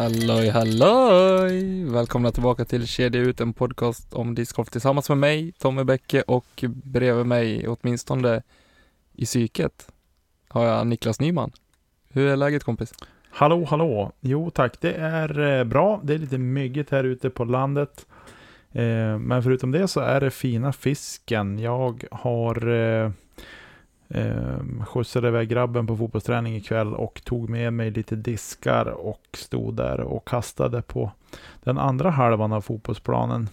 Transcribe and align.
Halloj 0.00 0.48
halloj! 0.48 1.84
Välkomna 1.84 2.30
tillbaka 2.30 2.64
till 2.64 2.86
Kedja 2.86 3.20
ut, 3.20 3.40
en 3.40 3.52
podcast 3.52 4.14
om 4.14 4.34
discgolf 4.34 4.70
tillsammans 4.70 5.08
med 5.08 5.18
mig, 5.18 5.52
Tommy 5.52 5.84
Bäcke 5.84 6.22
och 6.22 6.64
bredvid 6.84 7.26
mig, 7.26 7.68
åtminstone 7.68 8.42
i 9.12 9.24
psyket, 9.24 9.92
har 10.48 10.64
jag 10.64 10.86
Niklas 10.86 11.20
Nyman. 11.20 11.50
Hur 12.08 12.28
är 12.28 12.36
läget 12.36 12.64
kompis? 12.64 12.92
Hallå, 13.30 13.64
hallå! 13.64 14.12
Jo 14.20 14.50
tack, 14.50 14.80
det 14.80 14.92
är 14.92 15.58
eh, 15.58 15.64
bra. 15.64 16.00
Det 16.04 16.14
är 16.14 16.18
lite 16.18 16.38
myggigt 16.38 16.90
här 16.90 17.04
ute 17.04 17.30
på 17.30 17.44
landet. 17.44 18.06
Eh, 18.72 19.18
men 19.18 19.42
förutom 19.42 19.70
det 19.70 19.88
så 19.88 20.00
är 20.00 20.20
det 20.20 20.30
fina 20.30 20.72
fisken. 20.72 21.58
Jag 21.58 22.04
har 22.10 22.68
eh, 22.68 23.10
eh, 24.10 24.84
skjutsade 24.86 25.28
iväg 25.28 25.48
grabben 25.48 25.86
på 25.86 25.96
fotbollsträning 25.96 26.56
ikväll 26.56 26.94
och 26.94 27.20
tog 27.24 27.48
med 27.48 27.72
mig 27.72 27.90
lite 27.90 28.16
diskar 28.16 28.86
och 28.86 29.26
stod 29.32 29.76
där 29.76 30.00
och 30.00 30.28
kastade 30.28 30.82
på 30.82 31.12
den 31.64 31.78
andra 31.78 32.10
halvan 32.10 32.52
av 32.52 32.60
fotbollsplanen. 32.60 33.48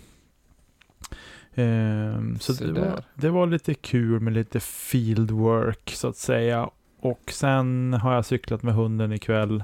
Eh, 1.54 2.38
så 2.40 2.54
Se 2.54 2.66
det 2.66 2.82
var, 2.82 3.04
det 3.16 3.30
var 3.30 3.48
lite 3.48 3.74
kul 3.74 4.20
med 4.20 4.34
lite 4.34 4.60
fieldwork 4.60 5.90
så 5.90 6.08
att 6.08 6.18
säga. 6.18 6.70
Och 7.00 7.32
sen 7.32 7.94
har 7.94 8.14
jag 8.14 8.26
cyklat 8.26 8.64
med 8.64 8.74
hunden 8.74 9.12
ikväll. 9.12 9.64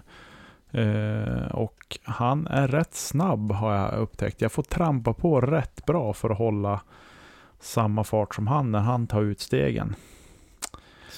Eh, 0.72 1.48
och 1.52 2.00
han 2.04 2.48
är 2.48 2.68
rätt 2.68 2.94
snabb 2.94 3.52
har 3.52 3.76
jag 3.76 3.94
upptäckt. 3.94 4.42
Jag 4.42 4.52
får 4.52 4.64
trampa 4.64 5.14
på 5.14 5.42
rätt 5.42 5.86
bra 5.86 6.14
för 6.14 6.30
att 6.30 6.38
hålla 6.38 6.82
samma 7.60 8.04
fart 8.04 8.36
som 8.36 8.48
han 8.48 8.72
när 8.72 8.80
han 8.80 9.08
tar 9.08 9.22
ut 9.22 9.40
stegen. 9.40 9.96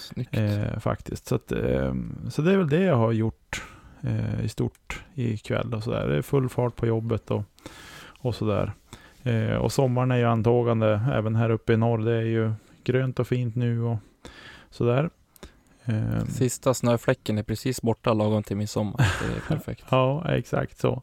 Snyggt. 0.05 0.37
Eh, 0.37 0.79
faktiskt. 0.79 1.27
Så, 1.27 1.35
att, 1.35 1.51
eh, 1.51 1.93
så 2.29 2.41
det 2.41 2.53
är 2.53 2.57
väl 2.57 2.69
det 2.69 2.83
jag 2.83 2.95
har 2.95 3.11
gjort 3.11 3.63
eh, 4.01 4.45
i 4.45 4.49
stort 4.49 5.03
ikväll. 5.15 5.73
Och 5.73 5.83
så 5.83 5.91
där. 5.91 6.07
Det 6.07 6.17
är 6.17 6.21
full 6.21 6.49
fart 6.49 6.75
på 6.75 6.87
jobbet 6.87 7.31
och, 7.31 7.43
och 8.19 8.35
sådär. 8.35 8.73
Eh, 9.23 9.55
och 9.55 9.71
sommaren 9.71 10.11
är 10.11 10.17
ju 10.17 10.25
antågande 10.25 11.01
även 11.13 11.35
här 11.35 11.49
uppe 11.49 11.73
i 11.73 11.77
norr. 11.77 11.97
Det 11.97 12.15
är 12.15 12.21
ju 12.21 12.53
grönt 12.83 13.19
och 13.19 13.27
fint 13.27 13.55
nu 13.55 13.81
och 13.81 13.97
sådär. 14.69 15.09
Eh, 15.85 16.25
Sista 16.27 16.73
snöfläcken 16.73 17.37
är 17.37 17.43
precis 17.43 17.81
borta 17.81 18.13
lagom 18.13 18.43
till 18.43 18.57
midsommar. 18.57 18.97
Det 18.97 19.35
är 19.35 19.55
perfekt. 19.55 19.83
ja, 19.89 20.29
exakt 20.29 20.77
så. 20.77 21.01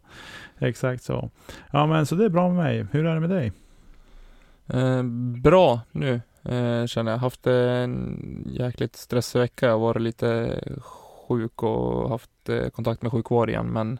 Exakt 0.58 1.02
så. 1.02 1.30
Ja, 1.70 1.86
men 1.86 2.06
så 2.06 2.14
det 2.14 2.24
är 2.24 2.28
bra 2.28 2.48
med 2.48 2.56
mig. 2.56 2.86
Hur 2.90 3.06
är 3.06 3.14
det 3.14 3.20
med 3.20 3.30
dig? 3.30 3.52
Eh, 4.66 5.02
bra 5.42 5.80
nu 5.92 6.20
eh, 6.44 6.86
känner 6.86 7.12
jag. 7.12 7.18
Haft 7.18 7.46
en 7.46 8.44
jäkligt 8.58 8.96
stressig 8.96 9.38
vecka. 9.38 9.66
Jag 9.66 9.72
har 9.72 9.78
varit 9.78 10.02
lite 10.02 10.60
sjuk 11.28 11.62
och 11.62 12.08
haft 12.08 12.48
eh, 12.48 12.68
kontakt 12.68 13.02
med 13.02 13.12
sjukvård 13.12 13.50
igen 13.50 13.66
men 13.66 13.98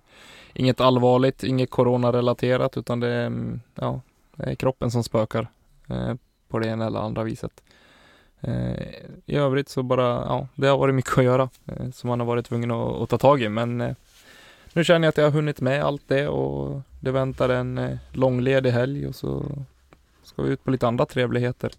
inget 0.55 0.81
allvarligt, 0.81 1.43
inget 1.43 1.71
coronarelaterat 1.71 2.77
utan 2.77 3.01
det 3.01 3.09
är, 3.09 3.27
mm, 3.27 3.61
ja, 3.75 4.01
det 4.37 4.51
är 4.51 4.55
kroppen 4.55 4.91
som 4.91 5.05
spökar 5.05 5.49
eh, 5.89 6.15
på 6.49 6.59
det 6.59 6.69
ena 6.69 6.87
eller 6.87 7.01
andra 7.01 7.23
viset. 7.23 7.63
Eh, 8.41 8.83
I 9.27 9.37
övrigt 9.37 9.69
så 9.69 9.83
bara, 9.83 10.03
ja, 10.03 10.49
det 10.55 10.67
har 10.67 10.79
varit 10.79 10.95
mycket 10.95 11.19
att 11.19 11.25
göra 11.25 11.49
eh, 11.67 11.91
som 11.91 12.09
man 12.09 12.21
har 12.21 12.27
varit 12.27 12.47
tvungen 12.47 12.71
att, 12.71 13.03
att 13.03 13.09
ta 13.09 13.19
tag 13.19 13.43
i 13.43 13.49
men 13.49 13.81
eh, 13.81 13.95
nu 14.73 14.85
känner 14.85 15.07
jag 15.07 15.09
att 15.09 15.17
jag 15.17 15.25
har 15.25 15.31
hunnit 15.31 15.61
med 15.61 15.85
allt 15.85 16.09
det 16.09 16.29
och 16.29 16.81
det 17.01 17.11
väntar 17.11 17.49
en 17.49 17.79
eh, 17.79 17.99
långledig 18.13 18.71
helg 18.71 19.07
och 19.07 19.15
så 19.15 19.45
ska 20.23 20.43
vi 20.43 20.51
ut 20.51 20.65
på 20.65 20.71
lite 20.71 20.89
andra 20.89 21.07
trevligheter. 21.07 21.73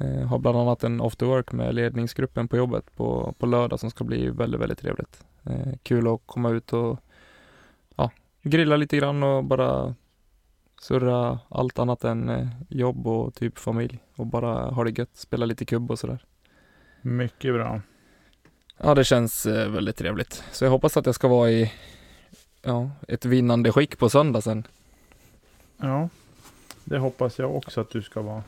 Eh, 0.00 0.26
har 0.26 0.38
bland 0.38 0.58
annat 0.58 0.84
en 0.84 1.00
after 1.00 1.26
work 1.26 1.52
med 1.52 1.74
ledningsgruppen 1.74 2.48
på 2.48 2.56
jobbet 2.56 2.96
på, 2.96 3.34
på 3.38 3.46
lördag 3.46 3.80
som 3.80 3.90
ska 3.90 4.04
bli 4.04 4.30
väldigt, 4.30 4.60
väldigt 4.60 4.78
trevligt. 4.78 5.24
Eh, 5.44 5.74
kul 5.82 6.08
att 6.08 6.20
komma 6.26 6.50
ut 6.50 6.72
och 6.72 6.98
ja, 7.96 8.10
grilla 8.42 8.76
lite 8.76 8.96
grann 8.96 9.22
och 9.22 9.44
bara 9.44 9.94
surra 10.80 11.38
allt 11.48 11.78
annat 11.78 12.04
än 12.04 12.28
eh, 12.28 12.48
jobb 12.68 13.06
och 13.06 13.34
typ 13.34 13.58
familj 13.58 13.98
och 14.16 14.26
bara 14.26 14.70
ha 14.70 14.84
det 14.84 14.98
gött, 14.98 15.16
spela 15.16 15.46
lite 15.46 15.64
kubb 15.64 15.90
och 15.90 15.98
sådär. 15.98 16.24
Mycket 17.02 17.54
bra. 17.54 17.80
Ja, 18.76 18.94
det 18.94 19.04
känns 19.04 19.46
väldigt 19.46 19.96
trevligt. 19.96 20.44
Så 20.52 20.64
jag 20.64 20.70
hoppas 20.70 20.96
att 20.96 21.06
jag 21.06 21.14
ska 21.14 21.28
vara 21.28 21.50
i 21.50 21.72
ja, 22.62 22.90
ett 23.08 23.24
vinnande 23.24 23.72
skick 23.72 23.98
på 23.98 24.08
söndag 24.08 24.40
sen. 24.40 24.66
Ja, 25.76 26.08
det 26.84 26.98
hoppas 26.98 27.38
jag 27.38 27.56
också 27.56 27.80
att 27.80 27.90
du 27.90 28.02
ska 28.02 28.22
vara. 28.22 28.42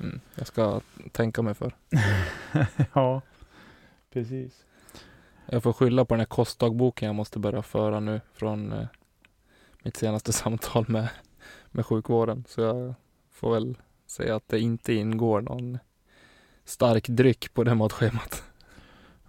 Mm, 0.00 0.20
jag 0.34 0.46
ska 0.46 0.80
tänka 1.12 1.42
mig 1.42 1.54
för. 1.54 1.72
ja, 2.92 3.22
precis. 4.12 4.64
Jag 5.46 5.62
får 5.62 5.72
skylla 5.72 6.04
på 6.04 6.14
den 6.14 6.20
här 6.20 6.26
kostdagboken 6.26 7.06
jag 7.06 7.14
måste 7.14 7.38
börja 7.38 7.62
föra 7.62 8.00
nu 8.00 8.20
från 8.32 8.72
eh, 8.72 8.86
mitt 9.82 9.96
senaste 9.96 10.32
samtal 10.32 10.84
med, 10.88 11.08
med 11.70 11.86
sjukvården. 11.86 12.44
Så 12.48 12.60
jag 12.60 12.94
får 13.30 13.54
väl 13.54 13.76
säga 14.06 14.36
att 14.36 14.48
det 14.48 14.60
inte 14.60 14.94
ingår 14.94 15.40
någon 15.40 15.78
stark 16.64 17.08
dryck 17.08 17.54
på 17.54 17.64
det 17.64 17.74
matschemat. 17.74 18.42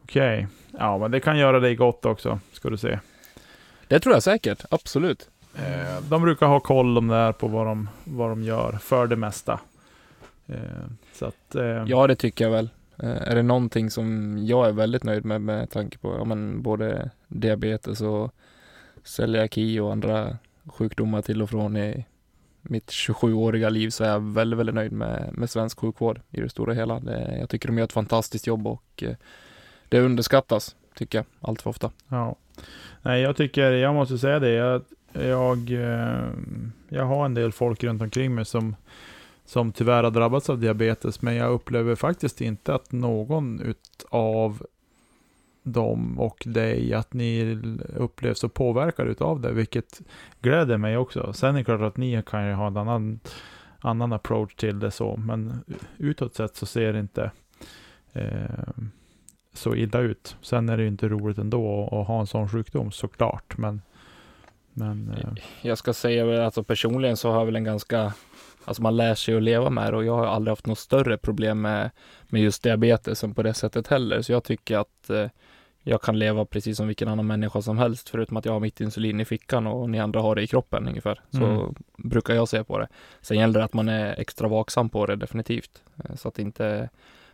Okej. 0.03 0.47
Ja, 0.72 0.97
men 0.97 1.12
det 1.12 1.19
kan 1.19 1.38
göra 1.38 1.59
dig 1.59 1.75
gott 1.75 2.06
också, 2.06 2.40
ska 2.52 2.69
du 2.69 2.78
se. 2.78 3.00
Det 3.88 4.00
tror 4.00 4.16
jag 4.16 4.24
säkert, 4.24 4.66
absolut. 4.69 5.29
Eh, 5.56 6.02
de 6.09 6.22
brukar 6.22 6.47
ha 6.47 6.59
koll 6.59 6.97
om 6.97 7.08
det 7.08 7.16
här 7.16 7.31
på 7.31 7.47
vad 7.47 7.68
de, 7.68 7.90
vad 8.03 8.29
de 8.29 8.44
gör, 8.44 8.72
för 8.81 9.08
det 9.08 9.16
mesta. 9.16 9.59
Eh, 10.49 10.85
så 11.13 11.25
att, 11.25 11.55
eh, 11.55 11.83
Ja, 11.87 12.07
det 12.07 12.15
tycker 12.15 12.45
jag 12.45 12.51
väl. 12.51 12.69
Eh, 12.97 13.29
är 13.31 13.35
det 13.35 13.43
någonting 13.43 13.89
som 13.89 14.37
jag 14.45 14.67
är 14.67 14.71
väldigt 14.71 15.03
nöjd 15.03 15.25
med 15.25 15.41
med 15.41 15.69
tanke 15.69 15.97
på 15.97 16.15
ja, 16.17 16.25
men 16.25 16.61
både 16.61 17.11
diabetes 17.27 18.01
och 18.01 18.33
celiaki 19.03 19.79
och 19.79 19.91
andra 19.91 20.37
sjukdomar 20.65 21.21
till 21.21 21.41
och 21.41 21.49
från 21.49 21.77
i 21.77 22.05
mitt 22.61 22.89
27-åriga 22.89 23.69
liv 23.69 23.89
så 23.89 24.03
är 24.03 24.09
jag 24.09 24.33
väldigt, 24.33 24.59
väldigt 24.59 24.75
nöjd 24.75 24.91
med, 24.91 25.29
med 25.33 25.49
svensk 25.49 25.79
sjukvård 25.79 26.21
i 26.29 26.41
det 26.41 26.49
stora 26.49 26.73
hela. 26.73 26.99
Det, 26.99 27.37
jag 27.39 27.49
tycker 27.49 27.67
de 27.67 27.77
gör 27.77 27.85
ett 27.85 27.93
fantastiskt 27.93 28.47
jobb 28.47 28.67
och 28.67 29.03
det 29.89 29.99
underskattas, 29.99 30.75
tycker 30.95 31.17
jag, 31.17 31.25
allt 31.41 31.61
för 31.61 31.69
ofta. 31.69 31.91
Ja. 32.07 32.35
Nej, 33.01 33.21
jag 33.21 33.35
tycker, 33.35 33.71
jag 33.71 33.93
måste 33.95 34.17
säga 34.17 34.39
det. 34.39 34.49
Jag, 34.49 34.81
jag, 35.13 35.69
jag 36.89 37.05
har 37.05 37.25
en 37.25 37.33
del 37.33 37.51
folk 37.51 37.83
runt 37.83 38.01
omkring 38.01 38.35
mig 38.35 38.45
som, 38.45 38.75
som 39.49 39.71
tyvärr 39.71 40.03
har 40.03 40.11
drabbats 40.11 40.49
av 40.49 40.59
diabetes. 40.59 41.21
Men 41.21 41.35
jag 41.35 41.51
upplever 41.51 41.95
faktiskt 41.95 42.41
inte 42.41 42.75
att 42.75 42.91
någon 42.91 43.61
utav 43.61 44.65
dem 45.63 46.19
och 46.19 46.43
dig, 46.46 46.93
att 46.93 47.13
ni 47.13 47.59
upplevs 47.96 48.43
och 48.43 48.53
påverkade 48.53 49.11
utav 49.11 49.41
det. 49.41 49.51
Vilket 49.51 50.01
gläder 50.41 50.78
mig 50.78 50.97
också. 50.97 51.34
Sen 51.34 51.55
är 51.55 51.59
det 51.59 51.63
klart 51.63 51.81
att 51.81 51.97
ni 51.97 52.23
kan 52.25 52.47
ju 52.47 52.53
ha 52.53 52.67
en 52.67 52.78
annan, 52.78 53.19
annan 53.79 54.13
approach 54.13 54.55
till 54.55 54.79
det 54.79 54.91
så. 54.91 55.17
Men 55.17 55.63
utåt 55.97 56.35
sett 56.35 56.55
så 56.55 56.66
ser 56.66 56.93
det 56.93 56.99
inte 56.99 57.31
eh, 58.13 58.73
så 59.53 59.75
illa 59.75 59.99
ut. 59.99 60.35
Sen 60.41 60.69
är 60.69 60.78
det 60.78 60.84
ju 60.84 60.90
inte 60.90 61.07
roligt 61.07 61.37
ändå 61.37 61.84
att, 61.85 62.07
ha 62.07 62.19
en 62.19 62.28
sån 62.28 62.49
sjukdom 62.49 62.91
såklart. 62.91 63.57
Men, 63.57 63.81
men 64.73 65.11
eh, 65.11 65.43
Jag 65.61 65.78
ska 65.78 65.93
säga 65.93 66.34
att 66.34 66.45
alltså 66.45 66.63
personligen 66.63 67.17
så 67.17 67.31
har 67.31 67.40
jag 67.40 67.45
väl 67.45 67.55
en 67.55 67.63
ganska, 67.63 68.13
alltså 68.66 68.82
man 68.82 68.97
lär 68.97 69.16
sig 69.16 69.35
att 69.38 69.44
leva 69.44 69.70
med 69.70 69.94
det 69.94 69.97
och 69.97 70.06
jag 70.06 70.16
har 70.16 70.26
aldrig 70.28 70.52
haft 70.52 70.66
något 70.67 70.79
större 70.79 71.17
problem 71.17 71.61
med, 71.61 71.90
med 72.28 72.41
just 72.41 72.64
diabetesen 72.64 73.34
på 73.34 73.44
det 73.44 73.53
sättet 73.53 73.88
heller. 73.88 74.22
Så 74.22 74.32
jag 74.32 74.44
tycker 74.44 74.78
att 74.78 75.09
eh, 75.09 75.28
jag 75.84 76.02
kan 76.02 76.20
leva 76.20 76.46
precis 76.46 76.78
som 76.78 76.88
vilken 76.88 77.08
annan 77.08 77.28
människa 77.28 77.61
som 77.61 77.78
helst, 77.78 78.09
förutom 78.09 78.38
att 78.38 78.46
jag 78.46 78.53
har 78.53 78.59
mitt 78.59 78.82
insulin 78.82 79.20
i 79.20 79.26
fickan 79.26 79.67
och 79.67 79.90
ni 79.90 80.00
andra 80.00 80.22
har 80.22 80.35
det 80.35 80.41
i 80.41 80.47
kroppen 80.47 80.88
ungefär. 80.88 81.22
Så 81.32 81.44
Mm. 81.46 81.76
brukar 81.97 82.34
jag 82.35 82.47
se 82.47 82.64
på 82.64 82.78
det. 82.79 82.88
Sen 83.22 83.38
gäller 83.40 83.59
det 83.59 83.66
att 83.66 83.73
man 83.73 83.90
är 83.90 84.20
extra 84.20 84.47
vaksam 84.47 84.90
på 84.90 85.05
det 85.05 85.16
definitivt, 85.16 85.84
eh, 86.03 86.16
så 86.16 86.28
att 86.28 86.34
det 86.35 86.41
inte 86.41 86.90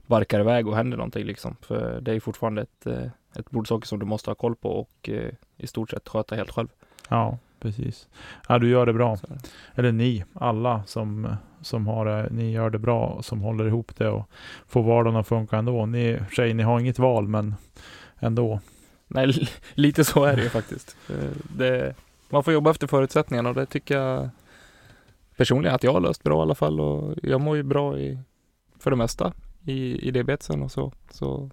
barkar 0.07 0.39
iväg 0.39 0.67
och 0.67 0.75
händer 0.75 0.97
någonting 0.97 1.25
liksom. 1.25 1.55
För 1.61 2.01
det 2.01 2.11
är 2.13 2.19
fortfarande 2.19 2.61
ett, 2.61 2.85
eh, 2.87 3.07
ett 3.39 3.49
bordshockey 3.49 3.87
som 3.87 3.99
du 3.99 4.05
måste 4.05 4.29
ha 4.29 4.35
koll 4.35 4.55
på 4.55 4.69
och 4.69 5.09
eh, 5.09 5.31
i 5.57 5.67
stort 5.67 5.89
sett 5.89 6.09
sköta 6.09 6.35
helt 6.35 6.51
själv. 6.51 6.67
Ja, 7.09 7.37
precis. 7.59 8.07
Ja, 8.49 8.59
du 8.59 8.69
gör 8.69 8.85
det 8.85 8.93
bra. 8.93 9.17
Eller 9.75 9.91
ni, 9.91 10.23
alla 10.33 10.83
som, 10.85 11.35
som 11.61 11.87
har 11.87 12.05
det, 12.05 12.27
ni 12.31 12.51
gör 12.51 12.69
det 12.69 12.79
bra, 12.79 13.19
som 13.21 13.41
håller 13.41 13.67
ihop 13.67 13.95
det 13.97 14.09
och 14.09 14.29
får 14.67 14.83
vardagen 14.83 15.15
att 15.19 15.27
funka 15.27 15.57
ändå. 15.57 15.85
Ni, 15.85 16.19
tjej, 16.31 16.53
ni 16.53 16.63
har 16.63 16.79
inget 16.79 16.99
val, 16.99 17.27
men 17.27 17.55
ändå. 18.19 18.59
Nej, 19.07 19.27
li- 19.27 19.47
lite 19.73 20.03
så 20.03 20.23
är 20.23 20.35
det 20.35 20.43
ju 20.43 20.49
faktiskt. 20.49 20.97
Det, 21.57 21.95
man 22.29 22.43
får 22.43 22.53
jobba 22.53 22.71
efter 22.71 22.87
förutsättningarna 22.87 23.49
och 23.49 23.55
det 23.55 23.65
tycker 23.65 23.97
jag 23.97 24.29
personligen 25.37 25.75
att 25.75 25.83
jag 25.83 25.93
har 25.93 25.99
löst 25.99 26.23
bra 26.23 26.39
i 26.39 26.41
alla 26.41 26.55
fall 26.55 26.79
och 26.79 27.15
jag 27.23 27.41
mår 27.41 27.55
ju 27.55 27.63
bra 27.63 27.97
i, 27.99 28.19
för 28.79 28.89
det 28.89 28.97
mesta 28.97 29.33
i, 29.65 30.07
i 30.07 30.11
diabetesen 30.11 30.63
och 30.63 30.71
så. 30.71 30.91
Så 31.11 31.49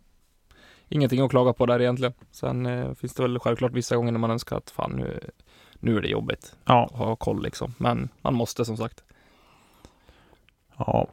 ingenting 0.88 1.20
att 1.20 1.30
klaga 1.30 1.52
på 1.52 1.66
där 1.66 1.80
egentligen. 1.80 2.12
Sen 2.30 2.66
eh, 2.66 2.94
finns 2.94 3.14
det 3.14 3.22
väl 3.22 3.38
självklart 3.38 3.72
vissa 3.72 3.96
gånger 3.96 4.12
när 4.12 4.18
man 4.18 4.30
önskar 4.30 4.56
att 4.56 4.70
fan 4.70 4.92
nu, 4.92 5.20
nu 5.82 5.96
är 5.96 6.00
det 6.02 6.08
jobbigt 6.08 6.56
Ja, 6.64 6.84
att 6.92 6.98
ha 6.98 7.16
koll 7.16 7.42
liksom. 7.42 7.74
Men 7.78 8.08
man 8.22 8.34
måste 8.34 8.64
som 8.64 8.76
sagt. 8.76 9.02
ja. 10.76 11.08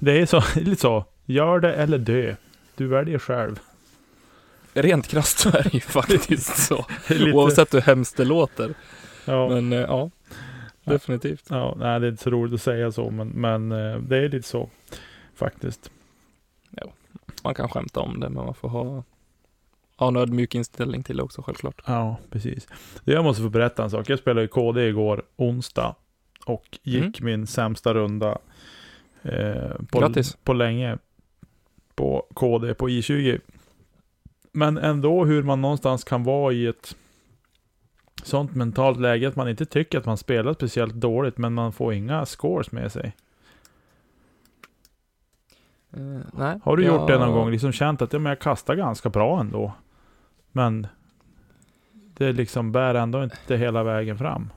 Det 0.00 0.20
är 0.20 0.26
så, 0.26 0.42
lite 0.60 0.80
så. 0.80 1.04
Gör 1.24 1.60
det 1.60 1.74
eller 1.74 1.98
dö. 1.98 2.36
Du 2.76 2.86
väljer 2.86 3.18
själv. 3.18 3.60
Rent 4.74 5.08
krasst 5.08 5.38
så 5.38 5.48
är 5.48 5.62
det 5.62 5.74
ju 5.74 5.80
faktiskt 6.00 6.56
så. 6.66 6.86
Lite, 7.08 7.32
Oavsett 7.32 7.74
hur 7.74 7.80
hemskt 7.80 8.16
det 8.16 8.24
låter. 8.24 8.74
ja, 9.24 9.48
Men 9.48 9.72
eh, 9.72 9.78
ja, 9.80 10.10
definitivt. 10.84 11.46
ja, 11.50 11.74
nej, 11.78 12.00
det 12.00 12.06
är 12.06 12.10
inte 12.10 12.22
så 12.22 12.30
roligt 12.30 12.54
att 12.54 12.62
säga 12.62 12.92
så, 12.92 13.10
men, 13.10 13.28
men 13.28 13.72
eh, 13.72 13.98
det 13.98 14.16
är 14.16 14.28
lite 14.28 14.48
så. 14.48 14.70
Faktiskt. 15.34 15.90
Man 17.44 17.54
kan 17.54 17.68
skämta 17.68 18.00
om 18.00 18.20
det, 18.20 18.28
men 18.28 18.44
man 18.44 18.54
får 18.54 18.68
ha, 18.68 19.04
ha 20.02 20.08
en 20.08 20.16
ödmjuk 20.16 20.54
inställning 20.54 21.02
till 21.02 21.16
det 21.16 21.22
också 21.22 21.42
självklart. 21.42 21.82
Ja, 21.86 22.16
precis. 22.30 22.68
Jag 23.04 23.24
måste 23.24 23.42
få 23.42 23.48
berätta 23.48 23.84
en 23.84 23.90
sak. 23.90 24.10
Jag 24.10 24.18
spelade 24.18 24.44
i 24.44 24.48
KD 24.48 24.88
igår, 24.88 25.22
onsdag. 25.36 25.94
Och 26.46 26.78
gick 26.82 27.20
min 27.20 27.46
sämsta 27.46 27.94
runda 27.94 28.38
eh, 29.22 29.70
på, 29.90 30.00
Grattis. 30.00 30.36
på 30.44 30.52
länge. 30.52 30.98
På 31.94 32.26
KD 32.34 32.74
på 32.74 32.88
I20. 32.88 33.40
Men 34.52 34.78
ändå 34.78 35.24
hur 35.24 35.42
man 35.42 35.60
någonstans 35.60 36.04
kan 36.04 36.24
vara 36.24 36.52
i 36.52 36.66
ett 36.66 36.96
sånt 38.22 38.54
mentalt 38.54 39.00
läge 39.00 39.28
att 39.28 39.36
man 39.36 39.48
inte 39.48 39.66
tycker 39.66 39.98
att 39.98 40.06
man 40.06 40.16
spelar 40.18 40.54
speciellt 40.54 40.94
dåligt, 40.94 41.38
men 41.38 41.54
man 41.54 41.72
får 41.72 41.92
inga 41.94 42.26
scores 42.26 42.72
med 42.72 42.92
sig. 42.92 43.12
Eh, 45.96 46.20
nej. 46.32 46.60
Har 46.64 46.76
du 46.76 46.84
gjort 46.84 46.94
jag- 47.00 47.08
det 47.08 47.18
någon 47.26 47.32
gång? 47.34 47.50
Liksom 47.50 47.72
känt 47.72 48.02
att 48.02 48.12
ja, 48.12 48.18
men 48.18 48.30
jag 48.30 48.38
kastar 48.40 48.74
ganska 48.74 49.08
bra 49.10 49.40
ändå. 49.40 49.72
Men 50.52 50.86
det 52.14 52.32
liksom 52.32 52.72
bär 52.72 52.94
ändå 52.94 53.24
inte 53.24 53.56
hela 53.56 53.82
vägen 53.82 54.18
fram. 54.18 54.52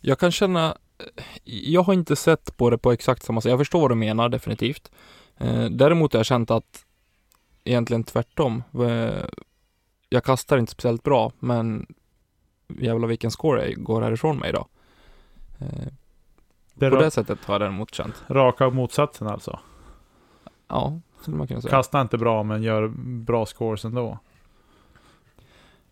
Jag 0.00 0.18
kan 0.18 0.32
känna, 0.32 0.76
jag 1.44 1.82
har 1.82 1.92
inte 1.94 2.16
sett 2.16 2.56
på 2.56 2.70
det 2.70 2.78
på 2.78 2.92
exakt 2.92 3.22
samma 3.22 3.40
sätt. 3.40 3.50
Jag 3.50 3.58
förstår 3.58 3.80
vad 3.80 3.90
du 3.90 3.94
menar 3.94 4.28
definitivt. 4.28 4.90
Eh, 5.36 5.64
däremot 5.64 6.12
har 6.12 6.18
jag 6.18 6.26
känt 6.26 6.50
att 6.50 6.84
egentligen 7.64 8.04
tvärtom. 8.04 8.62
Eh, 8.74 9.24
Jag 10.08 10.24
kastar 10.24 10.58
inte 10.58 10.72
speciellt 10.72 11.02
bra, 11.02 11.32
men 11.38 11.86
jävlar 12.68 13.08
vilken 13.08 13.30
score 13.30 13.68
jag 13.68 13.82
går 13.84 14.02
härifrån 14.02 14.38
mig 14.38 14.48
idag. 14.48 14.66
Eh, 15.58 15.86
Det 16.74 16.90
på 16.90 16.96
det 16.96 17.10
sättet 17.10 17.44
har 17.44 17.54
jag 17.54 17.60
däremot 17.60 17.94
känt. 17.94 18.14
raka 18.28 18.70
motsatsen 18.70 19.26
alltså. 19.26 19.60
Ja, 20.68 21.00
skulle 21.20 21.36
man 21.36 21.46
kunna 21.46 21.60
säga. 21.60 21.70
Kasta 21.70 22.00
inte 22.00 22.18
bra, 22.18 22.42
men 22.42 22.62
gör 22.62 22.88
bra 23.24 23.46
scores 23.46 23.84
ändå. 23.84 24.18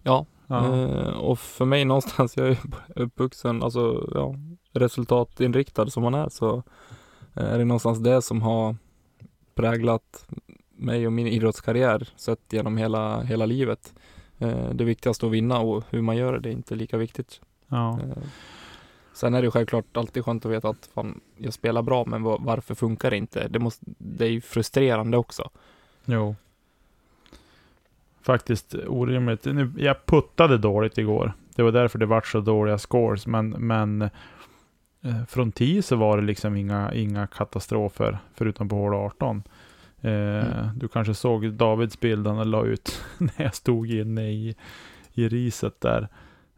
Ja, 0.02 0.26
Ja. 0.48 0.74
Eh, 0.74 1.08
och 1.08 1.38
för 1.38 1.64
mig 1.64 1.84
någonstans, 1.84 2.36
jag 2.36 2.48
är 2.48 2.58
uppvuxen, 2.94 3.62
alltså 3.62 4.08
ja, 4.14 4.34
resultatinriktad 4.72 5.86
som 5.86 6.02
man 6.02 6.14
är, 6.14 6.28
så 6.28 6.62
eh, 7.34 7.44
är 7.44 7.58
det 7.58 7.64
någonstans 7.64 7.98
det 7.98 8.22
som 8.22 8.42
har 8.42 8.76
präglat 9.54 10.26
mig 10.76 11.06
och 11.06 11.12
min 11.12 11.26
idrottskarriär 11.26 12.08
sett 12.16 12.52
genom 12.52 12.76
hela, 12.76 13.20
hela 13.22 13.46
livet. 13.46 13.94
Eh, 14.38 14.70
det 14.70 14.84
viktigaste 14.84 15.26
att 15.26 15.32
vinna 15.32 15.58
och 15.58 15.84
hur 15.90 16.02
man 16.02 16.16
gör 16.16 16.32
det, 16.32 16.40
det 16.40 16.48
är 16.48 16.52
inte 16.52 16.74
lika 16.74 16.96
viktigt. 16.96 17.40
ja. 17.68 18.00
Eh, 18.00 18.22
sen 19.18 19.34
är 19.34 19.42
det 19.42 19.50
självklart 19.50 19.96
alltid 19.96 20.24
skönt 20.24 20.46
att 20.46 20.52
veta 20.52 20.68
att 20.68 20.88
fan, 20.94 21.20
jag 21.36 21.52
spelar 21.52 21.82
bra, 21.82 22.04
men 22.06 22.22
var, 22.22 22.38
varför 22.40 22.74
funkar 22.74 23.10
det 23.10 23.16
inte? 23.16 23.48
Det, 23.48 23.58
måste, 23.58 23.84
det 23.98 24.24
är 24.24 24.30
ju 24.30 24.40
frustrerande 24.40 25.16
också. 25.16 25.50
Jo. 26.04 26.36
Faktiskt 28.22 28.74
orimligt. 28.86 29.44
Nu, 29.44 29.72
jag 29.76 30.06
puttade 30.06 30.58
dåligt 30.58 30.98
igår. 30.98 31.32
Det 31.54 31.62
var 31.62 31.72
därför 31.72 31.98
det 31.98 32.06
vart 32.06 32.26
så 32.26 32.40
dåliga 32.40 32.78
scores. 32.78 33.26
Men, 33.26 33.50
men 33.50 34.02
eh, 35.02 35.24
från 35.28 35.52
10 35.52 35.82
så 35.82 35.96
var 35.96 36.16
det 36.16 36.22
liksom 36.22 36.56
inga, 36.56 36.94
inga 36.94 37.26
katastrofer. 37.26 38.18
Förutom 38.34 38.68
på 38.68 38.76
hål 38.76 38.94
18. 38.94 39.42
Eh, 40.00 40.10
Mm. 40.10 40.78
Du 40.78 40.88
kanske 40.88 41.14
såg 41.14 41.52
Davids 41.52 42.00
bild 42.00 42.26
han 42.26 42.50
la 42.50 42.64
ut 42.64 43.04
när 43.18 43.42
jag 43.44 43.54
stod 43.54 43.90
inne 43.90 44.30
i, 44.30 44.56
i 45.14 45.28
riset 45.28 45.80
där. 45.80 46.08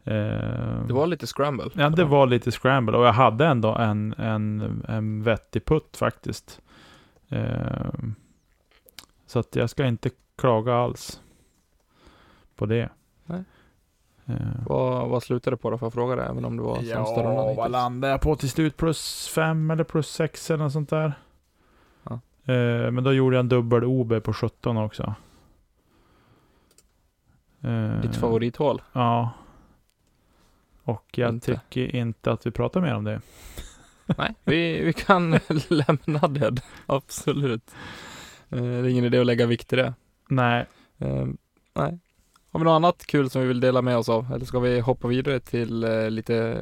Eh, 0.03 0.85
Det 0.87 0.93
var 0.93 1.07
lite 1.07 1.27
scramble. 1.27 1.69
Ja, 1.73 1.89
det 1.89 2.03
var 2.03 2.27
lite 2.27 2.51
scramble 2.51 2.97
och 2.97 3.05
jag 3.05 3.13
hade 3.13 3.45
ändå 3.45 3.75
en, 3.75 4.13
en, 4.17 4.85
en 4.87 5.23
vettig 5.23 5.65
putt 5.65 5.97
faktiskt. 5.97 6.61
Eh, 7.29 7.93
så 9.25 9.39
att 9.39 9.55
jag 9.55 9.69
ska 9.69 9.85
inte 9.85 10.09
klaga 10.37 10.75
alls 10.75 11.21
på 12.55 12.65
det. 12.65 12.89
Nej. 13.25 13.43
Eh, 14.25 14.35
Vad, 14.67 15.09
vad 15.09 15.23
slutade 15.23 15.55
det 15.55 15.61
på 15.61 15.69
då, 15.69 15.77
för 15.77 15.85
jag 15.85 15.93
fråga 15.93 16.15
det, 16.15 16.23
även 16.23 16.45
om 16.45 16.57
det 16.57 16.63
var 16.63 16.75
sämsta 16.75 17.15
rundan 17.23 17.33
ja, 17.35 17.53
vad 17.53 17.71
landade 17.71 18.11
jag 18.13 18.21
på 18.21 18.35
till 18.35 18.49
slut? 18.49 18.77
Plus 18.77 19.27
fem 19.27 19.71
eller 19.71 19.83
plus 19.83 20.09
sex 20.09 20.51
eller 20.51 20.63
något 20.63 20.73
sånt 20.73 20.89
där. 20.89 21.13
Ja. 22.03 22.19
Men 22.91 23.03
då 23.03 23.13
gjorde 23.13 23.35
jag 23.35 23.39
en 23.43 23.49
dubbel 23.49 23.83
OB 23.83 24.23
på 24.23 24.33
17 24.33 24.77
också. 24.77 25.13
Ditt 28.01 28.15
favorithål? 28.15 28.81
Ja. 28.93 29.29
Och 30.83 31.05
jag 31.15 31.29
Inte. 31.29 31.61
tycker 31.69 31.95
inte 31.95 32.31
att 32.31 32.45
vi 32.45 32.51
pratar 32.51 32.81
mer 32.81 32.95
om 32.95 33.03
det. 33.03 33.21
Nej, 34.17 34.33
vi, 34.43 34.83
vi 34.83 34.93
kan 34.93 35.31
lämna 35.69 36.27
det. 36.27 36.61
Absolut. 36.85 37.71
Eh, 38.49 38.61
Det 38.61 38.67
är 38.67 38.87
ingen 38.87 39.05
idé 39.05 39.19
att 39.19 39.25
lägga 39.25 39.45
vikt 39.45 39.73
i 39.73 39.75
det. 39.75 39.93
Nej, 40.29 40.65
Eh, 40.99 41.25
Nej. 41.75 41.99
Har 42.51 42.59
vi 42.59 42.63
något 42.63 42.71
annat 42.75 43.05
kul 43.05 43.29
som 43.29 43.41
vi 43.41 43.47
vill 43.47 43.59
dela 43.59 43.81
med 43.81 43.97
oss 43.97 44.09
av? 44.09 44.33
Eller 44.33 44.45
ska 44.45 44.59
vi 44.59 44.79
hoppa 44.79 45.07
vidare 45.07 45.39
till 45.39 45.83
eh, 45.83 46.09
lite 46.09 46.61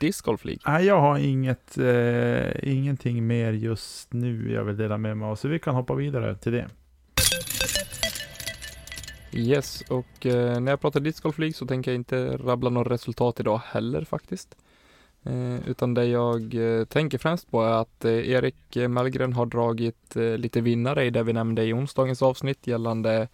discgolf 0.00 0.44
League? 0.44 0.60
Nej, 0.66 0.84
jag 0.86 1.00
har 1.00 1.18
inget, 1.18 1.78
eh, 1.78 2.70
ingenting 2.72 3.26
mer 3.26 3.52
just 3.52 4.12
nu 4.12 4.52
jag 4.52 4.64
vill 4.64 4.76
dela 4.76 4.98
med 4.98 5.16
mig 5.16 5.26
av, 5.28 5.36
så 5.36 5.48
vi 5.48 5.58
kan 5.58 5.74
hoppa 5.74 5.94
vidare 5.94 6.36
till 6.36 6.52
det. 6.52 6.68
Yes, 9.32 9.80
och 9.90 10.26
eh, 10.26 10.60
när 10.60 10.72
jag 10.72 10.80
pratar 10.80 11.00
discgolf 11.00 11.38
League 11.38 11.52
så 11.54 11.66
tänker 11.66 11.90
jag 11.90 11.96
inte 11.96 12.36
rabbla 12.36 12.70
några 12.70 12.90
resultat 12.94 13.40
idag 13.40 13.60
heller 13.64 14.04
faktiskt. 14.04 14.56
Eh, 15.22 15.68
utan 15.68 15.94
det 15.94 16.04
jag 16.06 16.54
eh, 16.54 16.84
tänker 16.84 17.18
främst 17.18 17.50
på 17.50 17.62
är 17.62 17.72
att 17.72 18.04
eh, 18.04 18.30
Erik 18.30 18.76
Mellgren 18.88 19.32
har 19.32 19.46
dragit 19.46 20.16
eh, 20.16 20.22
lite 20.38 20.60
vinnare 20.60 21.04
i 21.04 21.10
det 21.10 21.22
vi 21.22 21.32
nämnde 21.32 21.64
i 21.64 21.72
onsdagens 21.72 22.22
avsnitt 22.22 22.66
gällande 22.66 23.28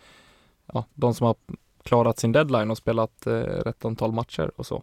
ja, 0.72 0.84
de 0.94 1.14
som 1.14 1.26
har 1.26 1.36
klarat 1.82 2.18
sin 2.18 2.32
deadline 2.32 2.70
och 2.70 2.78
spelat 2.78 3.26
eh, 3.26 3.32
rätt 3.40 3.84
antal 3.84 4.12
matcher 4.12 4.50
och 4.56 4.66
så. 4.66 4.82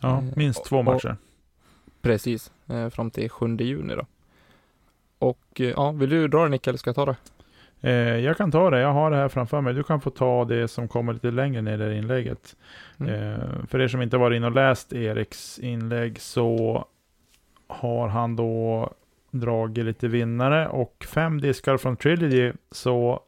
Ja, 0.00 0.22
minst 0.36 0.64
två 0.64 0.76
och- 0.78 0.84
matcher. 0.84 1.16
Precis, 2.02 2.52
eh, 2.66 2.88
fram 2.88 3.10
till 3.10 3.30
7 3.30 3.56
juni 3.60 3.94
då. 3.94 4.06
Och 5.18 5.40
ja, 5.60 5.90
vill 5.90 6.10
du 6.10 6.28
dra 6.28 6.42
det 6.42 6.48
Nick 6.48 6.66
eller 6.66 6.78
ska 6.78 6.88
jag 6.88 6.94
ta 6.96 7.06
det? 7.06 7.16
Eh, 7.80 7.92
jag 8.16 8.36
kan 8.36 8.52
ta 8.52 8.70
det, 8.70 8.80
jag 8.80 8.92
har 8.92 9.10
det 9.10 9.16
här 9.16 9.28
framför 9.28 9.60
mig. 9.60 9.74
Du 9.74 9.82
kan 9.82 10.00
få 10.00 10.10
ta 10.10 10.44
det 10.44 10.68
som 10.68 10.88
kommer 10.88 11.12
lite 11.12 11.30
längre 11.30 11.62
ner 11.62 11.90
i 11.90 11.98
inlägget. 11.98 12.56
Mm. 13.00 13.14
Eh, 13.14 13.66
för 13.68 13.80
er 13.80 13.88
som 13.88 14.02
inte 14.02 14.16
varit 14.16 14.36
inne 14.36 14.46
och 14.46 14.54
läst 14.54 14.92
Eriks 14.92 15.58
inlägg 15.58 16.20
så 16.20 16.84
har 17.66 18.08
han 18.08 18.36
då 18.36 18.90
dragit 19.30 19.84
lite 19.84 20.08
vinnare 20.08 20.68
och 20.68 21.06
fem 21.08 21.40
diskar 21.40 21.76
från 21.76 21.96
Trilogy 21.96 22.52
så 22.70 23.20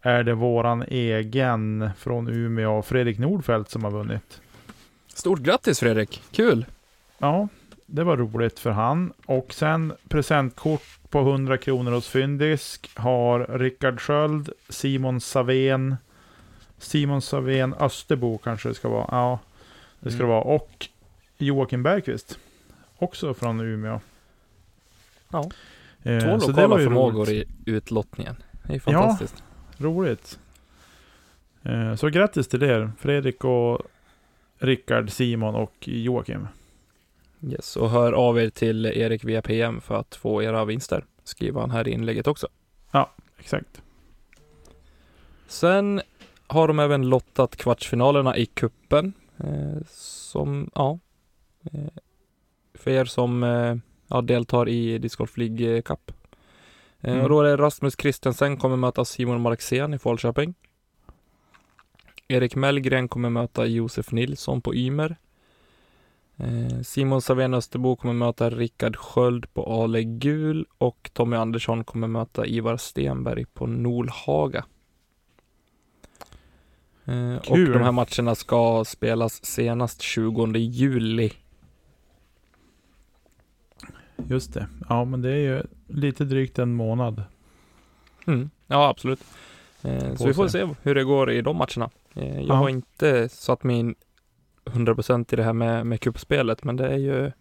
är 0.00 0.22
det 0.22 0.34
våran 0.34 0.84
egen 0.88 1.90
från 1.98 2.28
Umeå, 2.28 2.82
Fredrik 2.82 3.18
Nordfeldt 3.18 3.70
som 3.70 3.84
har 3.84 3.90
vunnit. 3.90 4.40
Stort 5.14 5.38
grattis 5.40 5.80
Fredrik, 5.80 6.22
kul! 6.30 6.66
Ja, 7.18 7.48
det 7.90 8.04
var 8.04 8.16
roligt 8.16 8.58
för 8.58 8.70
han. 8.70 9.12
Och 9.26 9.54
sen 9.54 9.92
presentkort 10.08 10.98
på 11.10 11.18
100 11.20 11.58
kronor 11.58 11.90
hos 11.92 12.08
Fyndisk 12.08 12.90
har 12.94 13.58
Rickard 13.58 14.00
Sköld, 14.00 14.50
Simon 14.68 15.20
Savén, 15.20 15.96
Simon 16.78 17.22
Savén 17.22 17.74
Österbo 17.80 18.38
kanske 18.38 18.68
det 18.68 18.74
ska 18.74 18.88
vara. 18.88 19.08
Ja, 19.10 19.38
det 20.00 20.10
ska 20.10 20.16
Mm. 20.22 20.28
det 20.28 20.34
vara. 20.34 20.44
Och 20.44 20.88
Joakim 21.38 21.82
Bergqvist, 21.82 22.38
också 22.98 23.34
från 23.34 23.60
Umeå. 23.60 24.00
Ja. 25.32 25.50
Eh, 26.02 26.20
Två 26.20 26.36
lokala 26.36 26.66
var 26.68 26.78
ju 26.78 26.84
förmågor 26.84 27.26
roligt. 27.26 27.48
i 27.66 27.70
utlottningen. 27.70 28.36
Det 28.66 28.74
är 28.74 28.80
fantastiskt. 28.80 29.42
roligt. 29.78 30.38
Eh, 31.62 31.94
så 31.94 32.08
grattis 32.08 32.48
till 32.48 32.62
er, 32.62 32.92
Fredrik 32.98 33.44
och 33.44 33.80
Rickard, 34.58 35.10
Simon 35.10 35.54
och 35.54 35.74
Joakim. 35.80 36.46
Yes, 37.42 37.76
och 37.76 37.90
hör 37.90 38.12
av 38.12 38.38
er 38.38 38.50
till 38.50 38.86
Erik 38.86 39.24
via 39.24 39.42
PM 39.42 39.80
för 39.80 39.94
att 39.94 40.14
få 40.14 40.42
era 40.42 40.64
vinster. 40.64 41.04
Skriver 41.24 41.60
han 41.60 41.70
här 41.70 41.88
i 41.88 41.90
inlägget 41.90 42.26
också. 42.26 42.48
Exakt. 43.38 43.82
Sen 45.46 46.00
har 46.46 46.68
de 46.68 46.78
även 46.78 47.08
lottat 47.08 47.56
kvartsfinalerna 47.56 48.36
i 48.36 48.46
kuppen 48.46 49.12
eh, 49.36 49.82
som, 49.90 50.70
ja, 50.74 50.98
eh, 51.72 51.88
för 52.74 52.90
er 52.90 53.04
som 53.04 53.42
eh, 53.42 53.76
ja, 54.08 54.20
deltar 54.20 54.68
i 54.68 54.98
Disc 54.98 55.16
Golf 55.16 55.36
League 55.36 55.82
Cup. 55.82 56.10
Eh, 56.10 56.14
Mm. 57.00 57.22
Och 57.22 57.28
då 57.28 57.40
är 57.40 57.44
det 57.44 57.56
Rasmus 57.56 57.96
Christensen 57.98 58.56
kommer 58.56 58.76
möta 58.76 59.04
Simon 59.04 59.40
Marxén 59.40 59.94
i 59.94 59.98
Falköping. 59.98 60.54
Erik 62.28 62.54
Mellgren 62.54 63.08
kommer 63.08 63.30
möta 63.30 63.66
Josef 63.66 64.12
Nilsson 64.12 64.62
på 64.62 64.74
Ymer. 64.74 65.16
Eh, 66.40 66.80
Simon 66.82 67.22
Savén 67.22 67.54
Österbo 67.54 67.96
kommer 67.96 68.14
möta 68.14 68.50
Rickard 68.50 68.96
Sköld 68.96 69.54
på 69.54 69.82
Ale 69.82 70.02
Gul 70.02 70.66
och 70.78 71.10
Tommy 71.12 71.36
Andersson 71.36 71.84
kommer 71.84 72.08
möta 72.08 72.46
Ivar 72.46 72.76
Stenberg 72.76 73.44
på 73.44 73.66
Nolhaga. 73.66 74.64
Eh, 77.04 77.36
och 77.36 77.44
Kul. 77.44 77.72
de 77.72 77.82
här 77.82 77.92
matcherna 77.92 78.34
ska 78.34 78.84
spelas 78.86 79.44
senast 79.44 80.02
20 80.02 80.46
juli. 80.58 81.32
Just 84.28 84.54
det. 84.54 84.68
Ja, 84.88 85.04
men 85.04 85.22
det 85.22 85.30
är 85.30 85.36
ju 85.36 85.62
lite 85.86 86.24
drygt 86.24 86.58
en 86.58 86.74
månad. 86.74 87.22
Mm. 88.26 88.50
Ja, 88.66 88.88
absolut. 88.88 89.24
Eh, 89.82 90.14
så 90.14 90.26
vi 90.26 90.34
får 90.34 90.48
se 90.48 90.68
hur 90.82 90.94
det 90.94 91.04
går 91.04 91.30
i 91.30 91.42
de 91.42 91.56
matcherna. 91.56 91.90
Jag 92.12 92.42
Ja. 92.42 92.54
har 92.54 92.68
inte 92.68 93.28
satt 93.28 93.62
mig 93.62 93.76
in 93.76 93.94
100% 94.68 95.32
i 95.32 95.36
det 95.36 95.42
här 95.44 95.52
med, 95.52 95.86
med 95.86 96.00
kuppspelet, 96.00 96.64
men 96.64 96.76
det 96.76 96.88
är 96.88 96.96
ju 96.98 97.32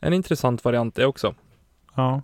en 0.00 0.12
intressant 0.12 0.64
variant 0.64 0.94
det 0.94 1.06
också. 1.06 1.34
Ja. 1.94 2.22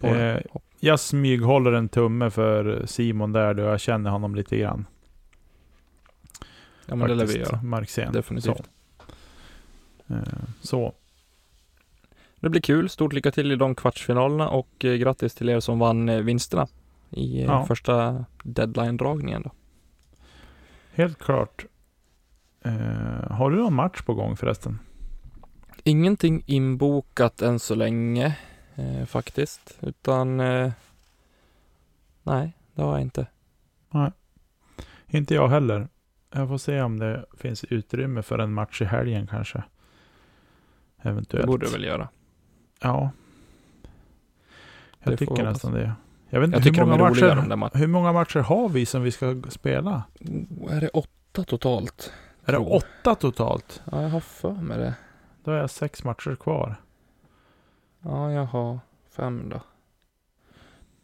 Eh, 0.00 0.36
jag 0.80 1.00
smyghåller 1.00 1.72
en 1.72 1.88
tumme 1.88 2.30
för 2.30 2.86
Simon 2.86 3.32
där 3.32 3.54
då 3.54 3.62
jag 3.62 3.80
känner 3.80 4.10
honom 4.10 4.34
lite 4.34 4.56
grann. 4.56 4.86
ja, 6.86 6.94
men 6.96 7.08
det 7.08 7.14
lär 7.14 7.26
vi 7.26 7.32
Faktiskt, 7.32 7.52
göra. 7.52 7.62
Marxén. 7.62 8.12
Definitivt. 8.12 8.56
Så. 10.08 10.14
Eh, 10.14 10.22
så. 10.60 10.92
Det 12.40 12.48
blir 12.48 12.60
kul. 12.60 12.88
Stort 12.88 13.12
lycka 13.12 13.30
till 13.30 13.52
i 13.52 13.56
de 13.56 13.74
kvartsfinalerna 13.74 14.48
och 14.48 14.84
eh, 14.84 14.94
grattis 14.94 15.34
till 15.34 15.48
er 15.48 15.60
som 15.60 15.78
vann 15.78 16.08
eh, 16.08 16.20
vinsterna 16.20 16.68
i 17.10 17.38
eh, 17.40 17.44
Ja. 17.44 17.66
första 17.66 18.24
deadline-dragningen. 18.42 19.42
Då. 19.42 19.50
Helt 20.92 21.18
klart. 21.18 21.64
Eh, 22.64 23.30
har 23.30 23.50
du 23.50 23.56
någon 23.56 23.74
match 23.74 24.02
på 24.02 24.14
gång 24.14 24.36
förresten? 24.36 24.78
Ingenting 25.84 26.42
inbokat 26.46 27.42
än 27.42 27.58
så 27.58 27.74
länge 27.74 28.36
eh, 28.74 29.04
faktiskt, 29.06 29.78
utan 29.80 30.40
eh, 30.40 30.72
nej, 32.22 32.52
det 32.74 32.82
har 32.82 32.92
jag 32.92 33.00
inte. 33.00 33.26
Inte 35.12 35.34
jag 35.34 35.48
heller. 35.48 35.88
Jag 36.32 36.48
får 36.48 36.58
se 36.58 36.80
om 36.82 36.98
det 36.98 37.24
finns 37.38 37.64
utrymme 37.64 38.22
för 38.22 38.38
en 38.38 38.52
match 38.52 38.82
i 38.82 38.84
helgen 38.84 39.26
kanske. 39.26 39.62
Det 41.02 41.08
Eventuellt. 41.08 41.46
borde 41.46 41.66
det 41.66 41.72
väl 41.72 41.84
göra. 41.84 42.08
Ja. 42.80 43.10
Jag 44.98 45.12
Det 45.12 45.16
tycker 45.16 45.44
nästan 45.44 45.72
det. 45.72 45.92
Jag 46.28 46.40
vet 46.40 46.46
inte, 46.46 46.56
Jag 46.56 46.64
tycker 46.64 46.80
hur, 46.80 46.86
de 46.90 46.92
är 46.92 46.98
många 46.98 47.10
roliga 47.10 47.28
de 47.28 47.34
matcher, 47.36 47.48
där 47.48 47.56
matcherna. 47.56 47.78
hur 47.78 47.86
många 47.86 48.12
matcher 48.12 48.40
har 48.40 48.68
vi 48.68 48.86
som 48.86 49.02
vi 49.02 49.10
ska 49.10 49.42
spela? 49.48 50.02
Oh, 50.60 50.76
är 50.76 50.80
det 50.80 50.88
åtta 50.88 51.44
totalt? 51.44 52.12
Är 52.44 52.52
det 52.52 52.58
åtta 52.58 53.14
totalt? 53.14 53.82
Ja, 53.92 54.02
jag 54.02 54.08
har 54.08 54.20
för 54.20 54.52
mig 54.52 54.78
det. 54.78 54.94
Då 55.44 55.50
har 55.50 55.58
jag 55.58 55.70
sex 55.70 56.04
matcher 56.04 56.36
kvar. 56.36 56.76
Ja, 58.00 58.32
jag 58.32 58.44
har 58.44 58.78
fem 59.10 59.48
då. 59.48 59.60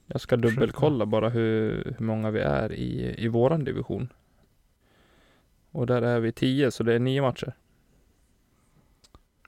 Jag 0.06 0.20
ska 0.20 0.36
dubbelkolla 0.36 1.06
bara 1.06 1.28
hur, 1.28 1.84
hur 1.98 2.06
många 2.06 2.30
vi 2.30 2.40
är 2.40 2.72
i, 2.72 3.14
i 3.24 3.28
våran 3.28 3.64
division. 3.64 4.12
Och 5.70 5.86
där 5.86 6.02
är 6.02 6.20
vi 6.20 6.32
tio, 6.32 6.70
så 6.70 6.82
det 6.82 6.94
är 6.94 6.98
nio 6.98 7.22
matcher. 7.22 7.52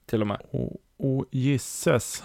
Till 0.06 0.20
och 0.20 0.26
med. 0.26 0.40
Och, 0.50 0.76
och 0.96 1.26
gisses. 1.30 2.24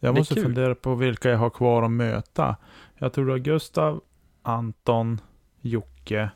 Jag 0.00 0.14
måste 0.18 0.34
kul. 0.34 0.42
fundera 0.42 0.74
på 0.74 0.94
vilka 0.94 1.30
jag 1.30 1.38
har 1.38 1.50
kvar 1.50 1.82
att 1.82 1.90
möta. 1.90 2.56
Jag 2.94 3.12
tror 3.12 3.26
det 3.26 3.34
är 3.34 3.38
Gustav, 3.38 4.02
Anton, 4.42 5.20
Jocke, 5.60 6.30